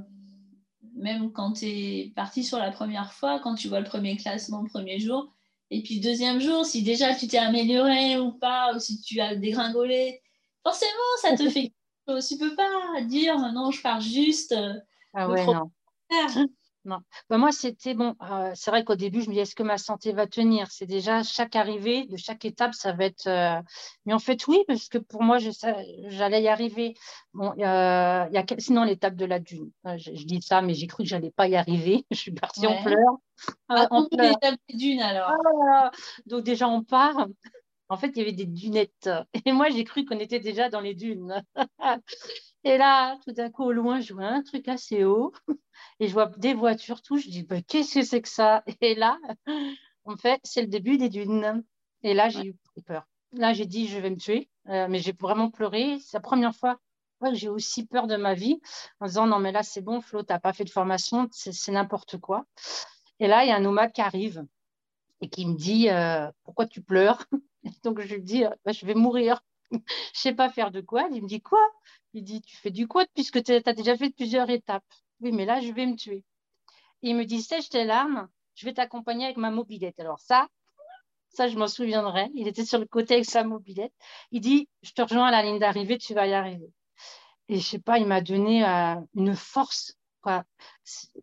[0.95, 4.61] même quand tu es parti sur la première fois, quand tu vois le premier classement
[4.61, 5.31] le premier jour,
[5.69, 9.19] et puis le deuxième jour, si déjà tu t'es amélioré ou pas, ou si tu
[9.19, 10.21] as dégringolé,
[10.63, 10.91] forcément,
[11.21, 11.71] ça te fait.
[12.05, 14.53] Tu peux pas dire non, je pars juste.
[15.13, 15.71] Ah ouais, non.
[16.85, 16.99] Non.
[17.29, 18.15] Bah, moi, c'était bon.
[18.29, 20.69] Euh, c'est vrai qu'au début, je me disais, est-ce que ma santé va tenir?
[20.69, 23.27] C'est déjà chaque arrivée de chaque étape, ça va être.
[23.27, 23.61] Euh,
[24.05, 26.95] mais en fait, oui, parce que pour moi, j'allais y arriver.
[27.33, 29.71] Bon, il y a sinon l'étape de la dune.
[29.87, 32.05] Euh, je, dis ça, mais j'ai cru que j'allais pas y arriver.
[32.11, 33.17] Je suis partie en pleurs.
[33.69, 35.31] Ah, en l'étape des dunes alors.
[35.71, 35.91] Ah,
[36.25, 37.27] donc déjà, on part.
[37.89, 39.09] En fait, il y avait des dunettes.
[39.45, 41.43] Et moi, j'ai cru qu'on était déjà dans les dunes.
[42.65, 45.33] Et là, tout d'un coup, au loin, je vois un truc assez haut
[45.99, 47.17] et je vois des voitures, tout.
[47.17, 48.63] Je dis, bah, qu'est-ce que c'est que ça?
[48.81, 49.17] Et là,
[50.05, 51.63] en fait, c'est le début des dunes.
[52.03, 53.05] Et là, j'ai eu peur.
[53.33, 54.49] Là, j'ai dit, je vais me tuer.
[54.69, 55.97] Euh, mais j'ai vraiment pleuré.
[55.99, 56.79] C'est la première fois
[57.21, 58.59] que j'ai aussi peur de ma vie
[58.99, 61.71] en disant, non, mais là, c'est bon, Flo, tu n'as pas fait de formation, c'est
[61.71, 62.45] n'importe quoi.
[63.19, 64.45] Et là, il y a un nomade qui arrive
[65.21, 67.25] et qui me dit, euh, pourquoi tu pleures?
[67.83, 69.41] Donc, je lui dis, bah, je vais mourir.
[69.71, 69.81] je ne
[70.13, 71.07] sais pas faire de quoi.
[71.11, 71.61] Il me dit, quoi?
[72.13, 74.83] Il dit, tu fais du quad puisque tu as déjà fait plusieurs étapes.
[75.21, 76.23] Oui, mais là, je vais me tuer.
[77.01, 79.99] il me dit, sèche tes larmes, je vais t'accompagner avec ma mobilette.
[79.99, 80.47] Alors ça,
[81.29, 82.29] ça, je m'en souviendrai.
[82.35, 83.93] Il était sur le côté avec sa mobilette.
[84.31, 86.71] Il dit, je te rejoins à la ligne d'arrivée, tu vas y arriver.
[87.49, 89.97] Et je sais pas, il m'a donné euh, une force.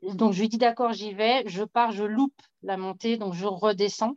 [0.02, 1.44] Donc, je lui dis, d'accord, j'y vais.
[1.46, 4.16] Je pars, je loupe la montée, donc je redescends.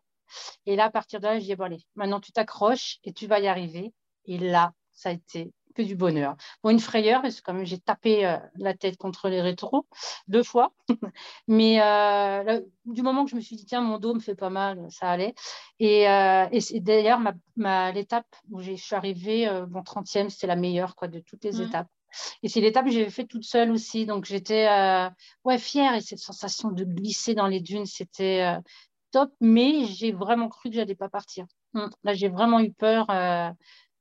[0.65, 3.27] Et là, à partir de là, je dis, bon, allez, maintenant tu t'accroches et tu
[3.27, 3.93] vas y arriver.
[4.25, 6.35] Et là, ça a été que du bonheur.
[6.63, 9.85] Bon, une frayeur, parce que comme j'ai tapé euh, la tête contre les rétros
[10.27, 10.73] deux fois.
[11.47, 14.49] Mais euh, du moment que je me suis dit, tiens, mon dos me fait pas
[14.49, 15.33] mal, ça allait.
[15.79, 17.19] Et, euh, et d'ailleurs,
[17.55, 21.59] ma, l'étape où je suis arrivée, mon 30e, c'était la meilleure quoi, de toutes les
[21.59, 21.63] mmh.
[21.63, 21.87] étapes.
[22.43, 24.05] Et c'est l'étape que j'ai fait toute seule aussi.
[24.05, 24.67] Donc j'étais
[25.43, 28.57] ouais, fière et cette sensation de glisser dans les dunes, c'était
[29.11, 29.31] top.
[29.41, 31.45] Mais j'ai vraiment cru que je n'allais pas partir.
[31.73, 31.87] Mmh.
[32.03, 33.07] Là, j'ai vraiment eu peur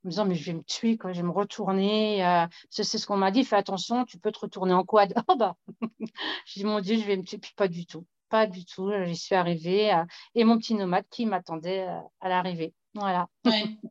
[0.05, 2.25] me disant, mais je vais me tuer, quoi, je vais me retourner.
[2.25, 5.15] Euh, c'est ce qu'on m'a dit, fais attention, tu peux te retourner en quad.
[5.29, 5.57] Oh bah
[6.47, 7.39] J'ai dit, mon Dieu, je vais me tuer.
[7.39, 8.91] Puis pas du tout, pas du tout.
[9.05, 9.93] J'y suis arrivée.
[9.93, 12.75] Euh, et mon petit nomade qui m'attendait euh, à l'arrivée.
[12.95, 13.29] Voilà.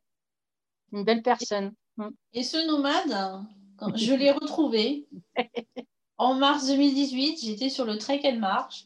[0.91, 1.73] Une belle personne.
[1.97, 2.09] Mm.
[2.33, 3.45] Et ce nomade,
[3.77, 5.07] quand je l'ai retrouvé
[6.21, 7.39] en mars 2018.
[7.41, 8.85] J'étais sur le Trek and Marche.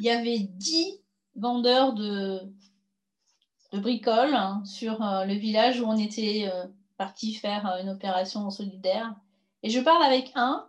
[0.00, 1.00] Il y avait 10
[1.36, 2.40] vendeurs de
[3.74, 7.88] de bricole hein, sur euh, le village où on était euh, parti faire euh, une
[7.88, 9.14] opération solidaire.
[9.64, 10.68] Et je parle avec un,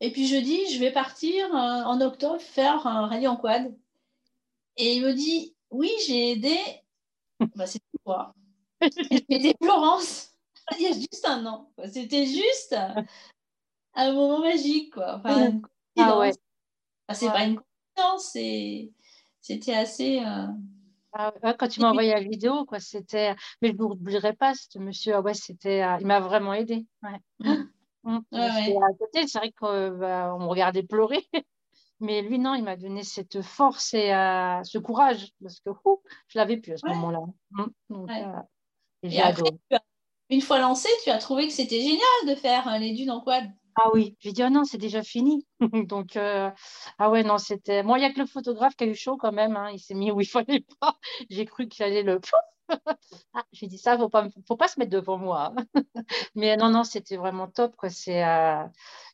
[0.00, 3.74] et puis je dis, je vais partir en octobre faire un rallye en quad.
[4.76, 6.58] Et il me dit, oui, j'ai aidé.
[7.56, 8.34] Bah, c'était quoi
[8.80, 10.30] J'ai aidé Florence
[10.78, 11.72] il y a juste un an.
[11.92, 12.76] C'était juste
[13.94, 14.94] un moment magique.
[14.94, 15.16] Quoi.
[15.16, 15.60] Enfin,
[15.98, 16.32] ah ouais.
[17.12, 18.36] c'est pas une coïncidence,
[19.40, 20.22] c'était assez.
[21.14, 23.34] Ah quand tu m'as envoyé la vidéo, quoi, c'était.
[23.60, 25.14] Mais je n'oublierai pas, ce monsieur.
[25.14, 25.82] Ah ouais, c'était.
[25.82, 26.86] Euh, il m'a vraiment aidé.
[27.02, 27.18] Ouais.
[27.40, 27.64] Mmh.
[28.04, 28.18] Mmh.
[28.32, 31.24] À côté, c'est vrai qu'on bah, me regardait pleurer.
[32.00, 35.28] Mais lui, non, il m'a donné cette force et euh, ce courage.
[35.40, 35.70] Parce que
[36.26, 37.20] je l'avais plus à ce moment-là.
[37.52, 37.64] Mmh.
[37.92, 38.40] Euh,
[39.04, 39.52] et, après,
[40.30, 43.44] une fois lancé, tu as trouvé que c'était génial de faire les dunes en quad.
[43.76, 45.46] Ah oui, j'ai dit, oh non, c'est déjà fini.
[45.88, 46.50] Donc, euh,
[46.98, 47.82] ah ouais, non, c'était.
[47.82, 49.56] Moi, il n'y a que le photographe qui a eu chaud quand même.
[49.56, 49.70] Hein.
[49.72, 50.98] Il s'est mis où il fallait pas.
[51.30, 52.20] J'ai cru qu'il allait le.
[53.34, 55.54] ah, j'ai dit ça, il ne pas, faut pas se mettre devant moi.
[56.34, 57.76] Mais non, non, c'était vraiment top.
[57.76, 57.90] Quoi.
[57.90, 58.64] C'est, euh,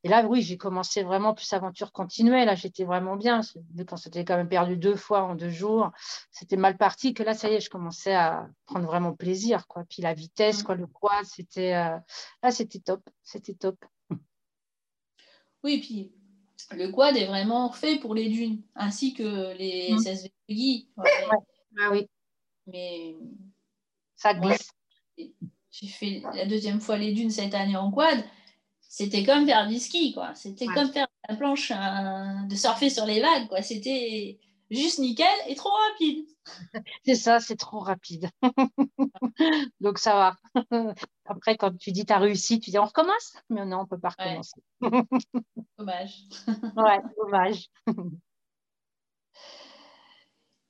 [0.05, 2.47] Et là, oui, j'ai commencé vraiment, plus aventure continuelle.
[2.47, 3.41] Là, j'étais vraiment bien.
[3.87, 5.91] Quand c'était quand même perdu deux fois en deux jours,
[6.31, 7.15] c'était mal parti.
[7.15, 9.67] Que là, ça y est, je commençais à prendre vraiment plaisir.
[9.67, 9.85] Quoi.
[9.89, 10.65] Puis la vitesse, mmh.
[10.65, 11.75] quoi, le quad, c'était.
[11.75, 11.99] Euh,
[12.43, 13.03] là, c'était top.
[13.23, 13.77] C'était top.
[15.65, 16.13] Oui, puis
[16.77, 19.99] le quad est vraiment fait pour les dunes, ainsi que les mmh.
[19.99, 20.87] SSV
[21.81, 22.09] Ah oui.
[22.67, 23.17] Mais
[24.17, 24.71] ça glisse.
[25.17, 28.23] j'ai fait la deuxième fois les dunes cette année en quad,
[28.81, 30.35] c'était comme faire du ski, quoi.
[30.35, 33.63] C'était comme faire la planche de surfer sur les vagues, quoi.
[33.63, 34.39] C'était
[34.71, 36.27] juste nickel et trop rapide.
[37.05, 38.29] C'est ça, c'est trop rapide.
[39.81, 40.37] Donc ça va.
[41.27, 43.87] Après, quand tu dis tu as réussi, tu dis on recommence Mais non, on ne
[43.87, 44.61] peut pas recommencer.
[45.79, 46.23] dommage.
[46.77, 47.69] ouais, dommage.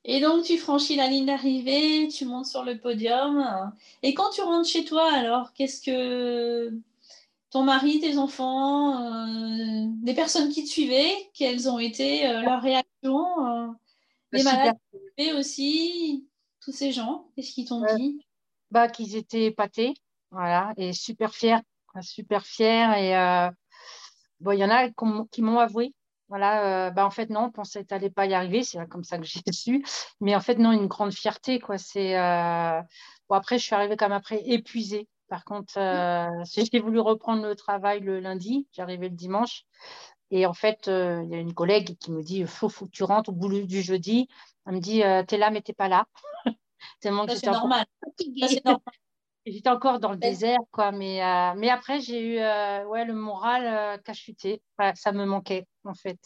[0.05, 3.73] Et donc, tu franchis la ligne d'arrivée, tu montes sur le podium.
[4.01, 6.73] Et quand tu rentres chez toi, alors, qu'est-ce que
[7.49, 12.61] ton mari, tes enfants, euh, des personnes qui te suivaient, quelles ont été euh, leurs
[12.61, 13.67] réactions euh,
[14.31, 14.75] Les malades
[15.35, 16.27] aussi,
[16.61, 18.25] tous ces gens, qu'est-ce qu'ils t'ont dit?
[18.71, 19.93] Bah, Qu'ils étaient épatés,
[20.31, 21.59] voilà, et super fiers,
[22.01, 22.93] super fiers.
[22.97, 23.49] Et
[24.39, 24.89] bon, il y en a
[25.31, 25.93] qui m'ont avoué
[26.29, 28.63] voilà, bah en fait, non, on pensait que tu n'allais pas y arriver.
[28.63, 29.83] C'est comme ça que j'ai su.
[30.21, 31.59] Mais en fait, non, une grande fierté.
[31.59, 31.79] Quoi.
[31.79, 32.13] C'est,
[33.27, 35.07] bon, après, je suis arrivée comme après épuisée.
[35.27, 35.73] Par contre,
[36.45, 39.65] si j'ai voulu reprendre le travail le lundi, j'arrivais le dimanche.
[40.31, 43.03] Et en fait, il y a une collègue qui me dit faut, faut que tu
[43.03, 44.27] rentres au boulot du jeudi.
[44.65, 46.05] Elle me dit tu es là, mais tu n'es pas là.
[47.01, 47.85] Tellement que c'est normal.
[49.45, 50.91] J'étais encore dans le désert, quoi.
[50.91, 54.61] Mais, euh, mais après, j'ai eu euh, ouais, le moral euh, qu'a chuté.
[54.95, 56.19] ça me manquait, en fait.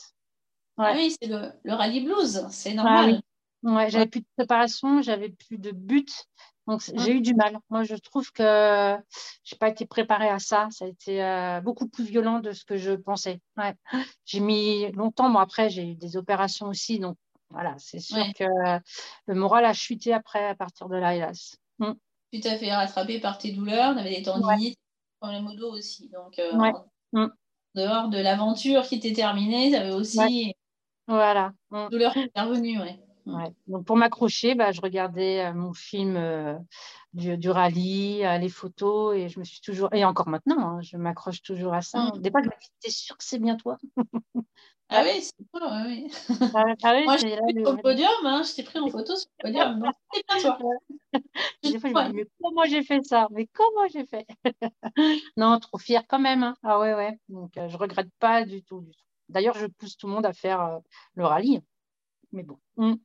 [0.78, 3.22] Ah oui, c'est le, rallye blues, c'est normal.
[3.62, 6.26] ouais, j'avais plus de préparation, j'avais plus de but.
[6.68, 7.58] Donc, j'ai eu du mal.
[7.70, 10.68] Moi, je trouve que je n'ai pas été préparée à ça.
[10.72, 13.40] Ça a été beaucoup plus violent de ce que je pensais.
[13.58, 13.76] Ouais.
[14.26, 15.30] J'ai mis longtemps.
[15.30, 17.00] Moi, après, j'ai eu des opérations aussi.
[17.00, 17.18] Donc,
[17.50, 18.46] voilà, c'est sûr que
[19.28, 21.58] le moral a chuté après, à partir de là, hélas.
[21.80, 21.94] Mm
[22.34, 25.72] tu t'as fait rattraper par tes douleurs, tu avais des tendinites, des problèmes au dos
[25.72, 26.10] aussi.
[26.10, 27.32] Donc, euh, en mm.
[27.76, 30.56] dehors de l'aventure qui était terminée, tu avais aussi
[31.08, 31.54] voilà.
[31.70, 31.90] Mm.
[31.92, 32.80] douleur qui est revenue.
[33.26, 33.54] Ouais.
[33.68, 36.58] Donc pour m'accrocher, bah, je regardais euh, mon film euh,
[37.14, 41.42] du, rallye, les photos, et je me suis toujours, et encore maintenant, hein, je m'accroche
[41.42, 42.12] toujours à ça.
[42.18, 43.78] Des fois, je me dis, t'es sûr que c'est bien toi?
[44.96, 46.12] Ah oui, c'est toi, oui.
[46.54, 49.16] Ah, ah oui Moi, je t'ai pris au podium, hein, je t'ai pris en photo
[49.16, 50.58] sur le podium, c'est pas toi.
[51.64, 53.28] Des fois, je me dis, mais comment j'ai fait ça?
[53.32, 54.28] Mais comment j'ai fait?
[55.38, 56.44] Non, trop fière quand même.
[56.44, 56.56] Hein.
[56.62, 57.18] Ah ouais, ouais.
[57.30, 58.82] Donc, euh, je regrette pas du tout.
[58.82, 59.06] Du tout.
[59.30, 60.80] D'ailleurs, je pousse tout le monde à faire euh,
[61.16, 61.62] le rallye.
[62.32, 62.60] Mais bon.
[62.78, 62.96] Mm.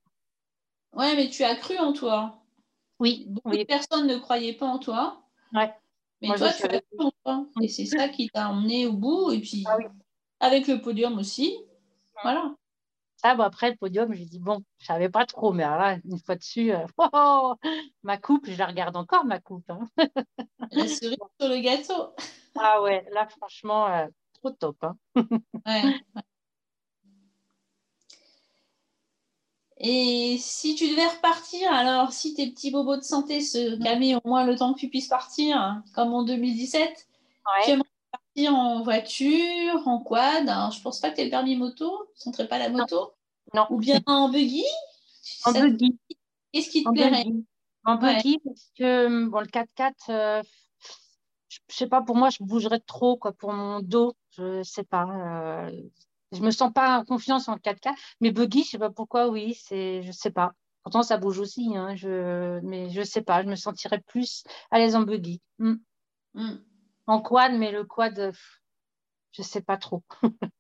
[0.94, 2.42] Ouais, mais tu as cru en toi.
[2.98, 3.26] Oui.
[3.28, 5.22] Beaucoup de personnes ne croyaient pas en toi.
[5.52, 5.72] Ouais.
[6.20, 7.46] Mais toi, tu as cru en toi.
[7.62, 9.30] Et c'est ça qui t'a emmené au bout.
[9.30, 9.76] Et puis, ah
[10.40, 11.56] avec le podium aussi.
[12.22, 12.54] Voilà.
[13.16, 16.20] Ça, bon, après le podium, j'ai dit, bon, je savais pas trop, mais là, une
[16.20, 17.54] fois dessus, euh, oh, oh,
[18.04, 19.68] ma coupe, je la regarde encore, ma coupe.
[19.70, 19.88] Hein.
[20.70, 22.14] la cerise sur le gâteau.
[22.56, 24.76] ah ouais, là, franchement, euh, trop top.
[24.82, 24.96] Hein.
[25.66, 26.00] ouais,
[29.80, 34.20] Et si tu devais repartir, alors si tes petits bobos de santé se calmaient au
[34.24, 37.06] moins le temps que tu puisses partir, comme en 2017,
[37.64, 37.84] tu aimerais
[38.46, 40.48] en voiture, en quad.
[40.48, 42.08] Alors, je pense pas que tu aies le permis moto.
[42.20, 43.12] Tu ne pas la moto.
[43.54, 43.66] Non.
[43.70, 44.64] Ou bien en buggy.
[45.44, 45.98] En buggy.
[46.52, 47.24] Qu'est-ce qui te plairait?
[47.84, 50.42] En buggy, parce que bon, le 4x4, euh,
[51.48, 54.14] je, ne sais pas, pour moi, je bougerais trop quoi, pour mon dos.
[54.36, 55.06] Je sais pas.
[55.66, 55.70] Euh,
[56.32, 57.94] je me sens pas en confiance en 4x4.
[58.20, 60.52] Mais buggy, je sais pas pourquoi, oui, c'est, je sais pas.
[60.82, 64.78] Pourtant, ça bouge aussi, hein, je, mais je sais pas, je me sentirais plus à
[64.78, 65.40] l'aise en buggy.
[65.58, 65.76] Hmm.
[66.34, 66.56] Hmm
[67.08, 68.32] en quad, mais le quad,
[69.32, 70.04] je ne sais pas trop.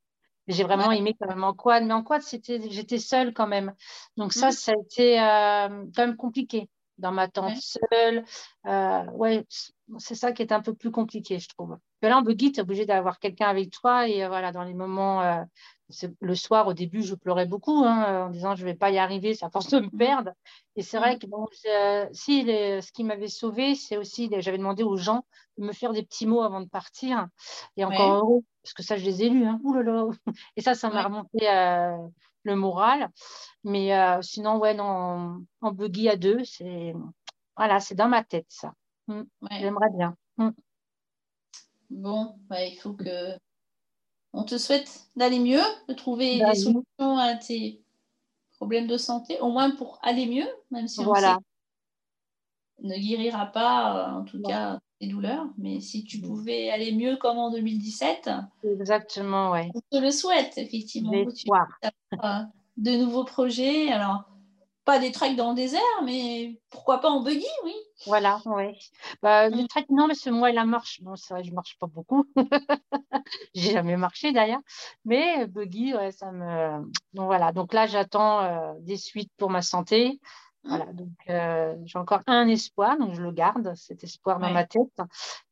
[0.48, 3.74] J'ai vraiment aimé quand même en quad, mais en quad, c'était, j'étais seule quand même.
[4.16, 4.52] Donc ça, mhm.
[4.52, 8.24] ça a été euh, quand même compliqué dans ma tente seule.
[8.66, 9.46] Euh, ouais,
[9.98, 11.76] c'est ça qui est un peu plus compliqué, je trouve.
[12.02, 14.74] Là, en buggy, tu es obligé d'avoir quelqu'un avec toi et euh, voilà, dans les
[14.74, 15.44] moments
[16.20, 18.98] le soir, au début, je pleurais beaucoup hein, en disant je ne vais pas y
[18.98, 19.98] arriver, c'est à force de me mmh.
[19.98, 20.32] perdre.
[20.76, 21.18] Et c'est vrai mmh.
[21.18, 21.46] que bon,
[22.12, 25.24] si ce qui m'avait sauvé, c'est aussi, j'avais demandé aux gens
[25.56, 27.26] de me faire des petits mots avant de partir.
[27.76, 29.46] Et encore heureux, parce que ça, je les ai lus.
[29.46, 29.60] Hein.
[30.56, 31.96] Et ça, ça m'a remonté euh,
[32.42, 33.10] le moral.
[33.64, 36.94] Mais euh, sinon, ouais, non, en, buggy à deux, c'est
[37.56, 38.72] voilà, c'est dans ma tête, ça.
[39.08, 39.22] Mmh.
[39.50, 40.14] J'aimerais bien.
[41.90, 43.36] Bon, il faut que
[44.32, 47.82] on te souhaite d'aller mieux, de trouver des solutions à tes
[48.52, 51.34] problèmes de santé, au moins pour aller mieux, même si on sait
[52.82, 55.46] ne guérira pas, euh, en tout cas, tes douleurs.
[55.58, 58.30] Mais si tu pouvais aller mieux comme en 2017,
[58.64, 59.70] exactement, ouais.
[59.74, 61.12] On te le souhaite, effectivement.
[61.14, 62.40] Euh,
[62.76, 63.90] de nouveaux projets.
[63.90, 64.24] Alors,
[64.88, 67.74] pas des treks dans le désert, mais pourquoi pas en buggy, oui.
[68.06, 68.72] Voilà, oui.
[69.20, 69.66] Bah, mm.
[69.66, 72.24] trek, non, mais ce moi, la marche, bon, c'est vrai, je marche pas beaucoup.
[73.54, 74.62] J'ai jamais marché d'ailleurs.
[75.04, 76.80] Mais buggy, ouais, ça me.
[77.12, 77.52] Donc voilà.
[77.52, 80.20] Donc là, j'attends euh, des suites pour ma santé.
[80.64, 84.64] Voilà, donc euh, j'ai encore un espoir, donc je le garde, cet espoir dans ma
[84.64, 85.02] tête.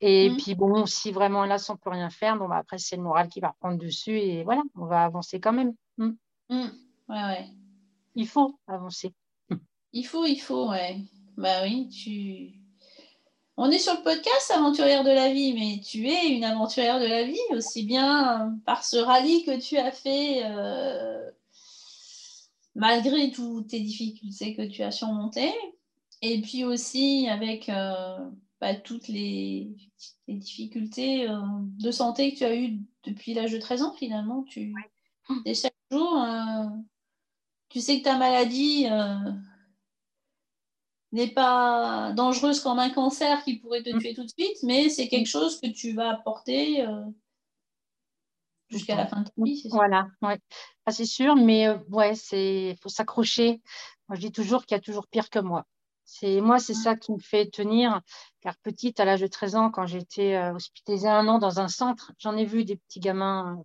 [0.01, 2.96] Et puis bon, si vraiment là, on ne peut rien faire, bon, bah, après, c'est
[2.96, 5.75] le moral qui va prendre dessus et voilà, on va avancer quand même.
[5.99, 6.12] Mm.
[6.49, 6.66] Ouais,
[7.09, 7.46] ouais.
[8.14, 9.12] Il faut avancer.
[9.97, 10.99] Il faut, il faut, ouais.
[11.39, 12.61] Bah oui, tu.
[13.57, 17.07] On est sur le podcast Aventurière de la vie, mais tu es une aventurière de
[17.07, 20.43] la vie, aussi bien par ce rallye que tu as fait.
[20.45, 21.31] Euh,
[22.75, 25.55] malgré toutes tes difficultés que tu as surmontées.
[26.21, 28.19] Et puis aussi avec euh,
[28.61, 29.71] bah, toutes les,
[30.29, 31.41] difficultés euh,
[31.81, 34.43] de santé que tu as eues depuis l'âge de 13 ans, finalement.
[34.43, 34.75] Tu,
[35.47, 36.23] Et chaque jour,
[37.71, 38.89] tu sais que ta maladie
[41.17, 43.99] n'est pas dangereuse comme un cancer qui pourrait te mm.
[43.99, 46.87] tuer tout de suite, mais c'est quelque chose que tu vas apporter
[48.69, 49.59] jusqu'à la fin de ta vie.
[49.59, 50.39] C'est voilà, ouais.
[50.87, 53.61] Ah, c'est sûr, mais euh, ouais, c'est faut s'accrocher.
[54.09, 55.65] Moi, je dis toujours qu'il y a toujours pire que moi.
[56.05, 58.01] C'est moi, c'est ça qui me fait tenir.
[58.41, 61.69] Car petite, à l'âge de 13 ans, quand j'étais euh, hospitalisée un an dans un
[61.69, 63.63] centre, j'en ai vu des petits gamins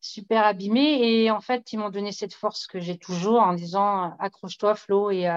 [0.00, 1.24] super abîmés.
[1.24, 5.10] Et en fait, ils m'ont donné cette force que j'ai toujours en disant accroche-toi, Flo,
[5.10, 5.28] et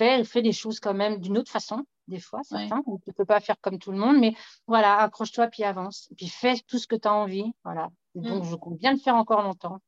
[0.00, 2.82] euh, fais, des choses quand même d'une autre façon des fois, certains.
[2.82, 4.34] Tu ne peux pas faire comme tout le monde, mais
[4.66, 6.10] voilà, accroche-toi puis avance.
[6.16, 7.52] Puis fais tout ce que tu as envie.
[7.64, 7.88] Voilà.
[8.14, 8.50] Donc, mm.
[8.50, 9.78] je compte bien le faire encore longtemps.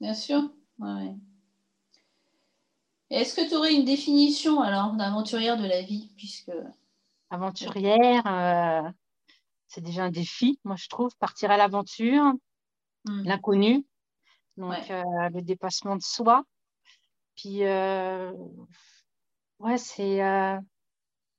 [0.00, 0.50] Bien sûr.
[3.10, 6.12] Est-ce que tu aurais une définition alors d'aventurière de la vie?
[6.16, 6.52] Puisque...
[7.30, 8.90] Aventurière, euh,
[9.66, 11.10] c'est déjà un défi, moi je trouve.
[11.18, 12.32] Partir à l'aventure,
[13.04, 13.22] mm.
[13.24, 13.86] l'inconnu,
[14.56, 15.02] donc euh,
[15.32, 16.44] le dépassement de soi.
[17.36, 18.32] Puis, euh,
[19.60, 20.20] ouais, c'est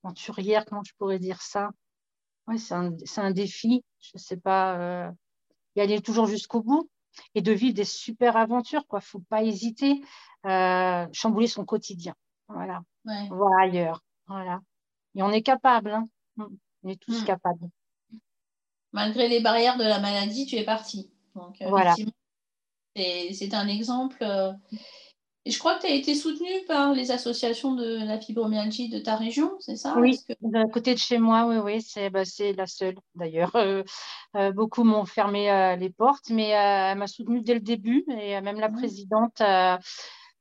[0.04, 1.72] aventurière, comment je pourrais dire ça?
[2.48, 5.12] Ouais, c'est un, défi, je ne sais pas, euh,
[5.76, 6.90] y aller toujours jusqu'au bout
[7.36, 8.84] et de vivre des super aventures.
[8.92, 10.02] Il ne faut pas hésiter,
[10.46, 12.16] euh, chambouler son quotidien.
[12.48, 12.82] Voilà.
[13.30, 14.04] Voir ailleurs.
[14.28, 14.62] Voilà.
[15.16, 15.92] Et on est capable.
[15.92, 16.10] Hein.
[16.38, 17.26] On est tous hmm.
[17.26, 17.70] capables.
[18.94, 21.12] Malgré les barrières de la maladie, tu es parti.
[21.36, 21.94] Donc, euh, voilà.
[22.96, 24.26] C'est un exemple.
[25.50, 29.00] Et je crois que tu as été soutenue par les associations de la fibromyalgie de
[29.00, 29.98] ta région, c'est ça?
[29.98, 32.22] Oui, d'un côté de chez moi, oui, oui, c'est bah,
[32.56, 33.56] la seule d'ailleurs.
[33.56, 33.82] Euh,
[34.36, 38.40] euh, beaucoup m'ont fermé euh, les portes, mais elle m'a soutenue dès le début et
[38.42, 38.76] même la mmh.
[38.76, 39.42] présidente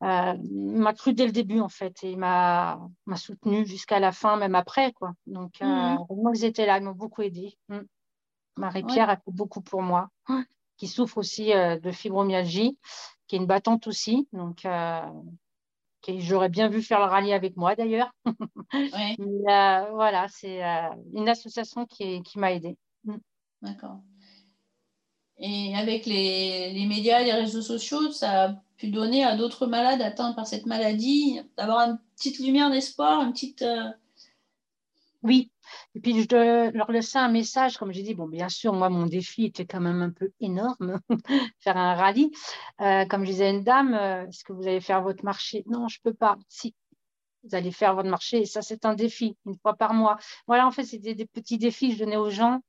[0.02, 2.78] m'a cru dès le début en fait et m'a
[3.16, 4.92] soutenue jusqu'à la fin, même après.
[4.92, 5.14] Quoi.
[5.26, 5.96] Donc, mmh.
[6.10, 7.56] moi, ils étaient là, ils m'ont beaucoup aidé.
[7.70, 7.78] Mmh.
[8.58, 10.10] Marie-Pierre a fait beaucoup pour moi,
[10.76, 12.76] qui souffre aussi de fibromyalgie
[13.28, 14.26] qui est une battante aussi.
[14.32, 15.00] Donc, euh,
[16.08, 18.12] j'aurais bien vu faire le rallye avec moi d'ailleurs.
[18.74, 22.76] Euh, voilà, c'est euh, une association qui, qui m'a aidée.
[23.04, 23.16] Mm.
[23.62, 24.00] D'accord.
[25.38, 30.02] Et avec les, les, médias, les réseaux sociaux, ça a pu donner à d'autres malades
[30.02, 33.64] atteints par cette maladie d'avoir une petite lumière d'espoir, une petite.
[35.22, 35.50] Oui,
[35.94, 39.06] et puis, je leur laisser un message, comme j'ai dit, bon, bien sûr, moi, mon
[39.06, 41.00] défi était quand même un peu énorme,
[41.60, 42.30] faire un rallye.
[42.80, 45.64] Euh, comme je disais à une dame, euh, est-ce que vous allez faire votre marché?
[45.66, 46.36] Non, je ne peux pas.
[46.48, 46.74] Si,
[47.44, 50.18] vous allez faire votre marché, et ça, c'est un défi, une fois par mois.
[50.46, 52.60] Voilà, en fait, c'était des petits défis que je donnais aux gens.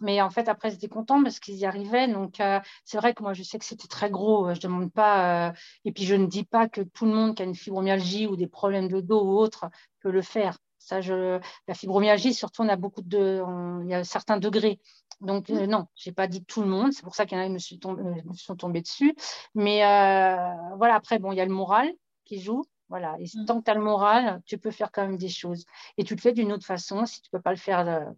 [0.00, 2.08] Mais en fait, après, c'était content parce qu'ils y arrivaient.
[2.08, 4.48] Donc, euh, c'est vrai que moi, je sais que c'était très gros.
[4.52, 5.52] Je ne demande pas.
[5.84, 8.36] et puis, je ne dis pas que tout le monde qui a une fibromyalgie ou
[8.36, 9.66] des problèmes de dos ou autre
[10.00, 10.58] peut le faire.
[10.84, 13.42] Ça, je, la fibromyalgie, surtout, on a beaucoup de,
[13.84, 14.80] il y a certains degrés.
[15.22, 16.92] Donc, euh, non, je n'ai pas dit tout le monde.
[16.92, 19.14] C'est pour ça qu'il y en a qui me, suis euh, sont tombés dessus.
[19.54, 21.90] Mais euh, voilà, après, bon, il y a le moral
[22.26, 22.64] qui joue.
[22.90, 23.16] Voilà.
[23.18, 23.46] Et mm.
[23.46, 25.64] tant que tu as le moral, tu peux faire quand même des choses.
[25.96, 28.12] Et tu le fais d'une autre façon si tu ne peux pas le faire.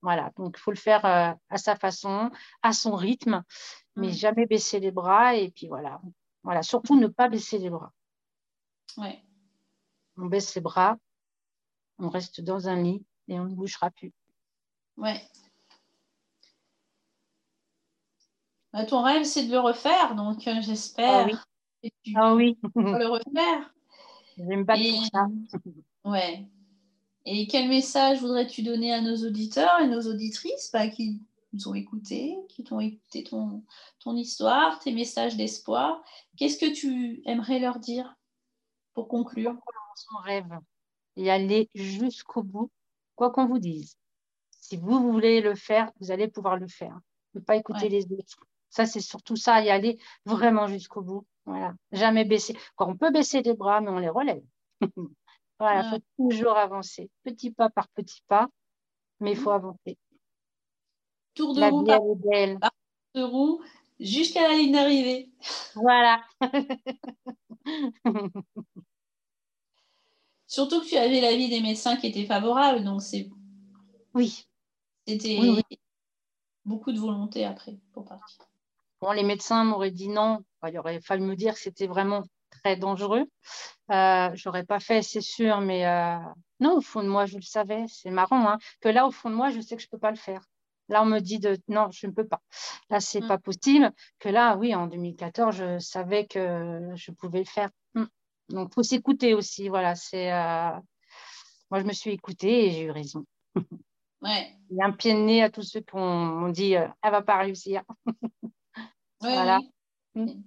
[0.00, 0.30] voilà.
[0.36, 2.30] Donc, il faut le faire à sa façon,
[2.62, 3.42] à son rythme,
[3.96, 4.12] mais mm.
[4.12, 5.34] jamais baisser les bras.
[5.34, 6.00] Et puis voilà.
[6.44, 6.62] Voilà.
[6.62, 7.92] Surtout ne pas baisser les bras.
[8.96, 9.24] Ouais.
[10.16, 10.96] On baisse les bras,
[12.02, 14.12] on reste dans un lit et on ne bougera plus.
[14.96, 15.22] Ouais.
[18.72, 21.36] Bah, ton rêve, c'est de le refaire, donc euh, j'espère ah
[21.82, 22.58] que tu ah oui.
[22.74, 23.74] le refaire.
[24.38, 24.94] J'aime pas et...
[25.12, 25.26] ça.
[26.04, 26.44] Ouais.
[27.24, 31.20] Et quel message voudrais-tu donner à nos auditeurs et nos auditrices bah, qui
[31.52, 33.62] nous ont écoutés, qui t'ont écouté ton,
[34.00, 36.02] ton histoire, tes messages d'espoir?
[36.36, 38.16] Qu'est-ce que tu aimerais leur dire
[38.94, 39.54] pour conclure?
[39.94, 40.48] Son rêve
[41.16, 42.70] et aller jusqu'au bout,
[43.14, 43.96] quoi qu'on vous dise.
[44.50, 46.98] Si vous, voulez le faire, vous allez pouvoir le faire.
[47.34, 48.46] Ne pas écouter les autres.
[48.70, 51.26] Ça, c'est surtout ça, y aller vraiment jusqu'au bout.
[51.44, 51.74] Voilà.
[51.90, 52.56] Jamais baisser.
[52.76, 54.42] Quand on peut baisser les bras, mais on les relève.
[55.58, 58.48] voilà, il faut toujours avancer, petit pas par petit pas,
[59.20, 59.98] mais il faut avancer.
[61.34, 61.82] Tour de roue,
[63.14, 63.62] de roue
[64.00, 65.30] jusqu'à la ligne d'arrivée.
[65.74, 66.22] Voilà.
[70.52, 73.30] Surtout que tu avais l'avis des médecins qui était favorable, donc c'est.
[74.12, 74.46] Oui.
[75.08, 75.38] C'était
[76.66, 78.44] beaucoup de volonté après pour partir.
[79.00, 80.44] Bon, les médecins m'auraient dit non.
[80.68, 83.24] Il aurait fallu me dire que c'était vraiment très dangereux.
[83.92, 86.18] Euh, J'aurais pas fait, c'est sûr, mais euh,
[86.60, 87.86] non, au fond de moi, je le savais.
[87.88, 90.10] C'est marrant, hein, que là, au fond de moi, je sais que je peux pas
[90.10, 90.44] le faire.
[90.90, 92.42] Là, on me dit de non, je ne peux pas.
[92.90, 93.28] Là, c'est n'est mm.
[93.28, 93.90] pas possible.
[94.18, 97.70] Que là, oui, en 2014, je savais que je pouvais le faire.
[98.52, 99.68] Donc, faut s'écouter aussi.
[99.68, 100.32] Voilà, c'est.
[100.32, 100.70] Euh,
[101.70, 103.24] moi, je me suis écoutée et j'ai eu raison.
[104.22, 104.56] Ouais.
[104.70, 107.10] Il y a un pied de nez à tous ceux qui ont dit euh, elle
[107.10, 107.82] va pas réussir.
[109.20, 109.58] voilà.
[110.14, 110.42] Mm.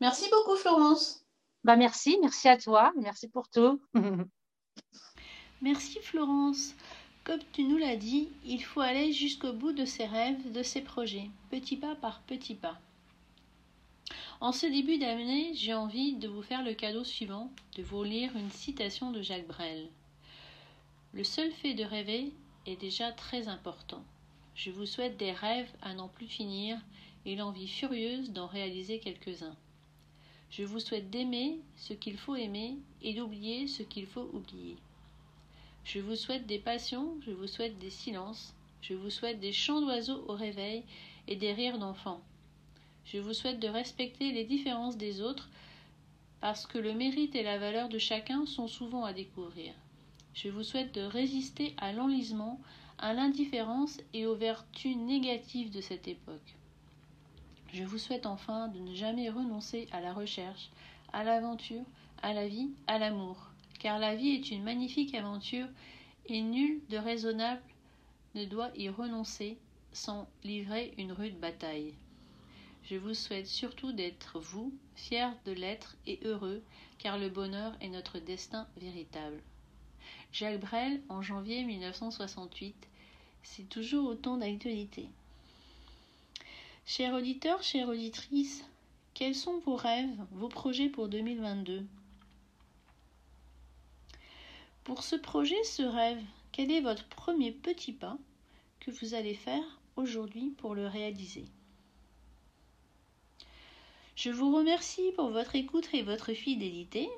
[0.00, 1.24] Merci beaucoup, Florence.
[1.62, 2.92] Bah, merci, merci à toi.
[2.96, 3.80] Merci pour tout.
[5.62, 6.74] merci, Florence.
[7.22, 10.80] Comme tu nous l'as dit, il faut aller jusqu'au bout de ses rêves, de ses
[10.80, 12.80] projets, petit pas par petit pas.
[14.42, 18.34] En ce début d'année, j'ai envie de vous faire le cadeau suivant, de vous lire
[18.34, 19.88] une citation de Jacques Brel.
[21.14, 22.32] Le seul fait de rêver
[22.66, 24.02] est déjà très important.
[24.56, 26.76] Je vous souhaite des rêves à n'en plus finir
[27.24, 29.54] et l'envie furieuse d'en réaliser quelques-uns.
[30.50, 34.76] Je vous souhaite d'aimer ce qu'il faut aimer et d'oublier ce qu'il faut oublier.
[35.84, 39.82] Je vous souhaite des passions, je vous souhaite des silences, je vous souhaite des chants
[39.82, 40.82] d'oiseaux au réveil
[41.28, 42.20] et des rires d'enfants.
[43.04, 45.48] Je vous souhaite de respecter les différences des autres
[46.40, 49.72] parce que le mérite et la valeur de chacun sont souvent à découvrir.
[50.34, 52.60] Je vous souhaite de résister à l'enlisement,
[52.98, 56.56] à l'indifférence et aux vertus négatives de cette époque.
[57.72, 60.70] Je vous souhaite enfin de ne jamais renoncer à la recherche,
[61.12, 61.84] à l'aventure,
[62.22, 65.66] à la vie, à l'amour car la vie est une magnifique aventure
[66.26, 67.62] et nul de raisonnable
[68.36, 69.58] ne doit y renoncer
[69.92, 71.92] sans livrer une rude bataille.
[72.84, 76.62] Je vous souhaite surtout d'être vous, fiers de l'être et heureux,
[76.98, 79.40] car le bonheur est notre destin véritable.
[80.32, 82.74] Jacques Brel, en janvier 1968,
[83.42, 85.08] c'est toujours autant d'actualité.
[86.86, 88.64] Chers auditeurs, chères auditrices,
[89.14, 91.86] quels sont vos rêves, vos projets pour 2022
[94.84, 96.20] pour ce projet, ce rêve,
[96.50, 98.18] quel est votre premier petit pas
[98.80, 99.62] que vous allez faire
[99.94, 101.44] aujourd'hui pour le réaliser?
[104.14, 107.08] Je vous remercie pour votre écoute et votre fidélité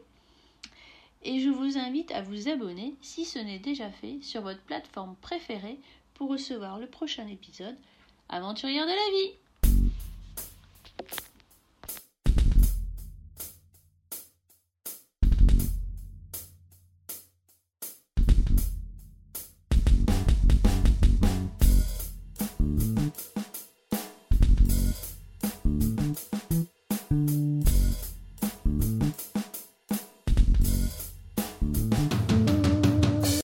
[1.24, 5.16] et je vous invite à vous abonner si ce n'est déjà fait sur votre plateforme
[5.16, 5.78] préférée
[6.14, 7.76] pour recevoir le prochain épisode
[8.28, 9.32] Aventurière de la vie.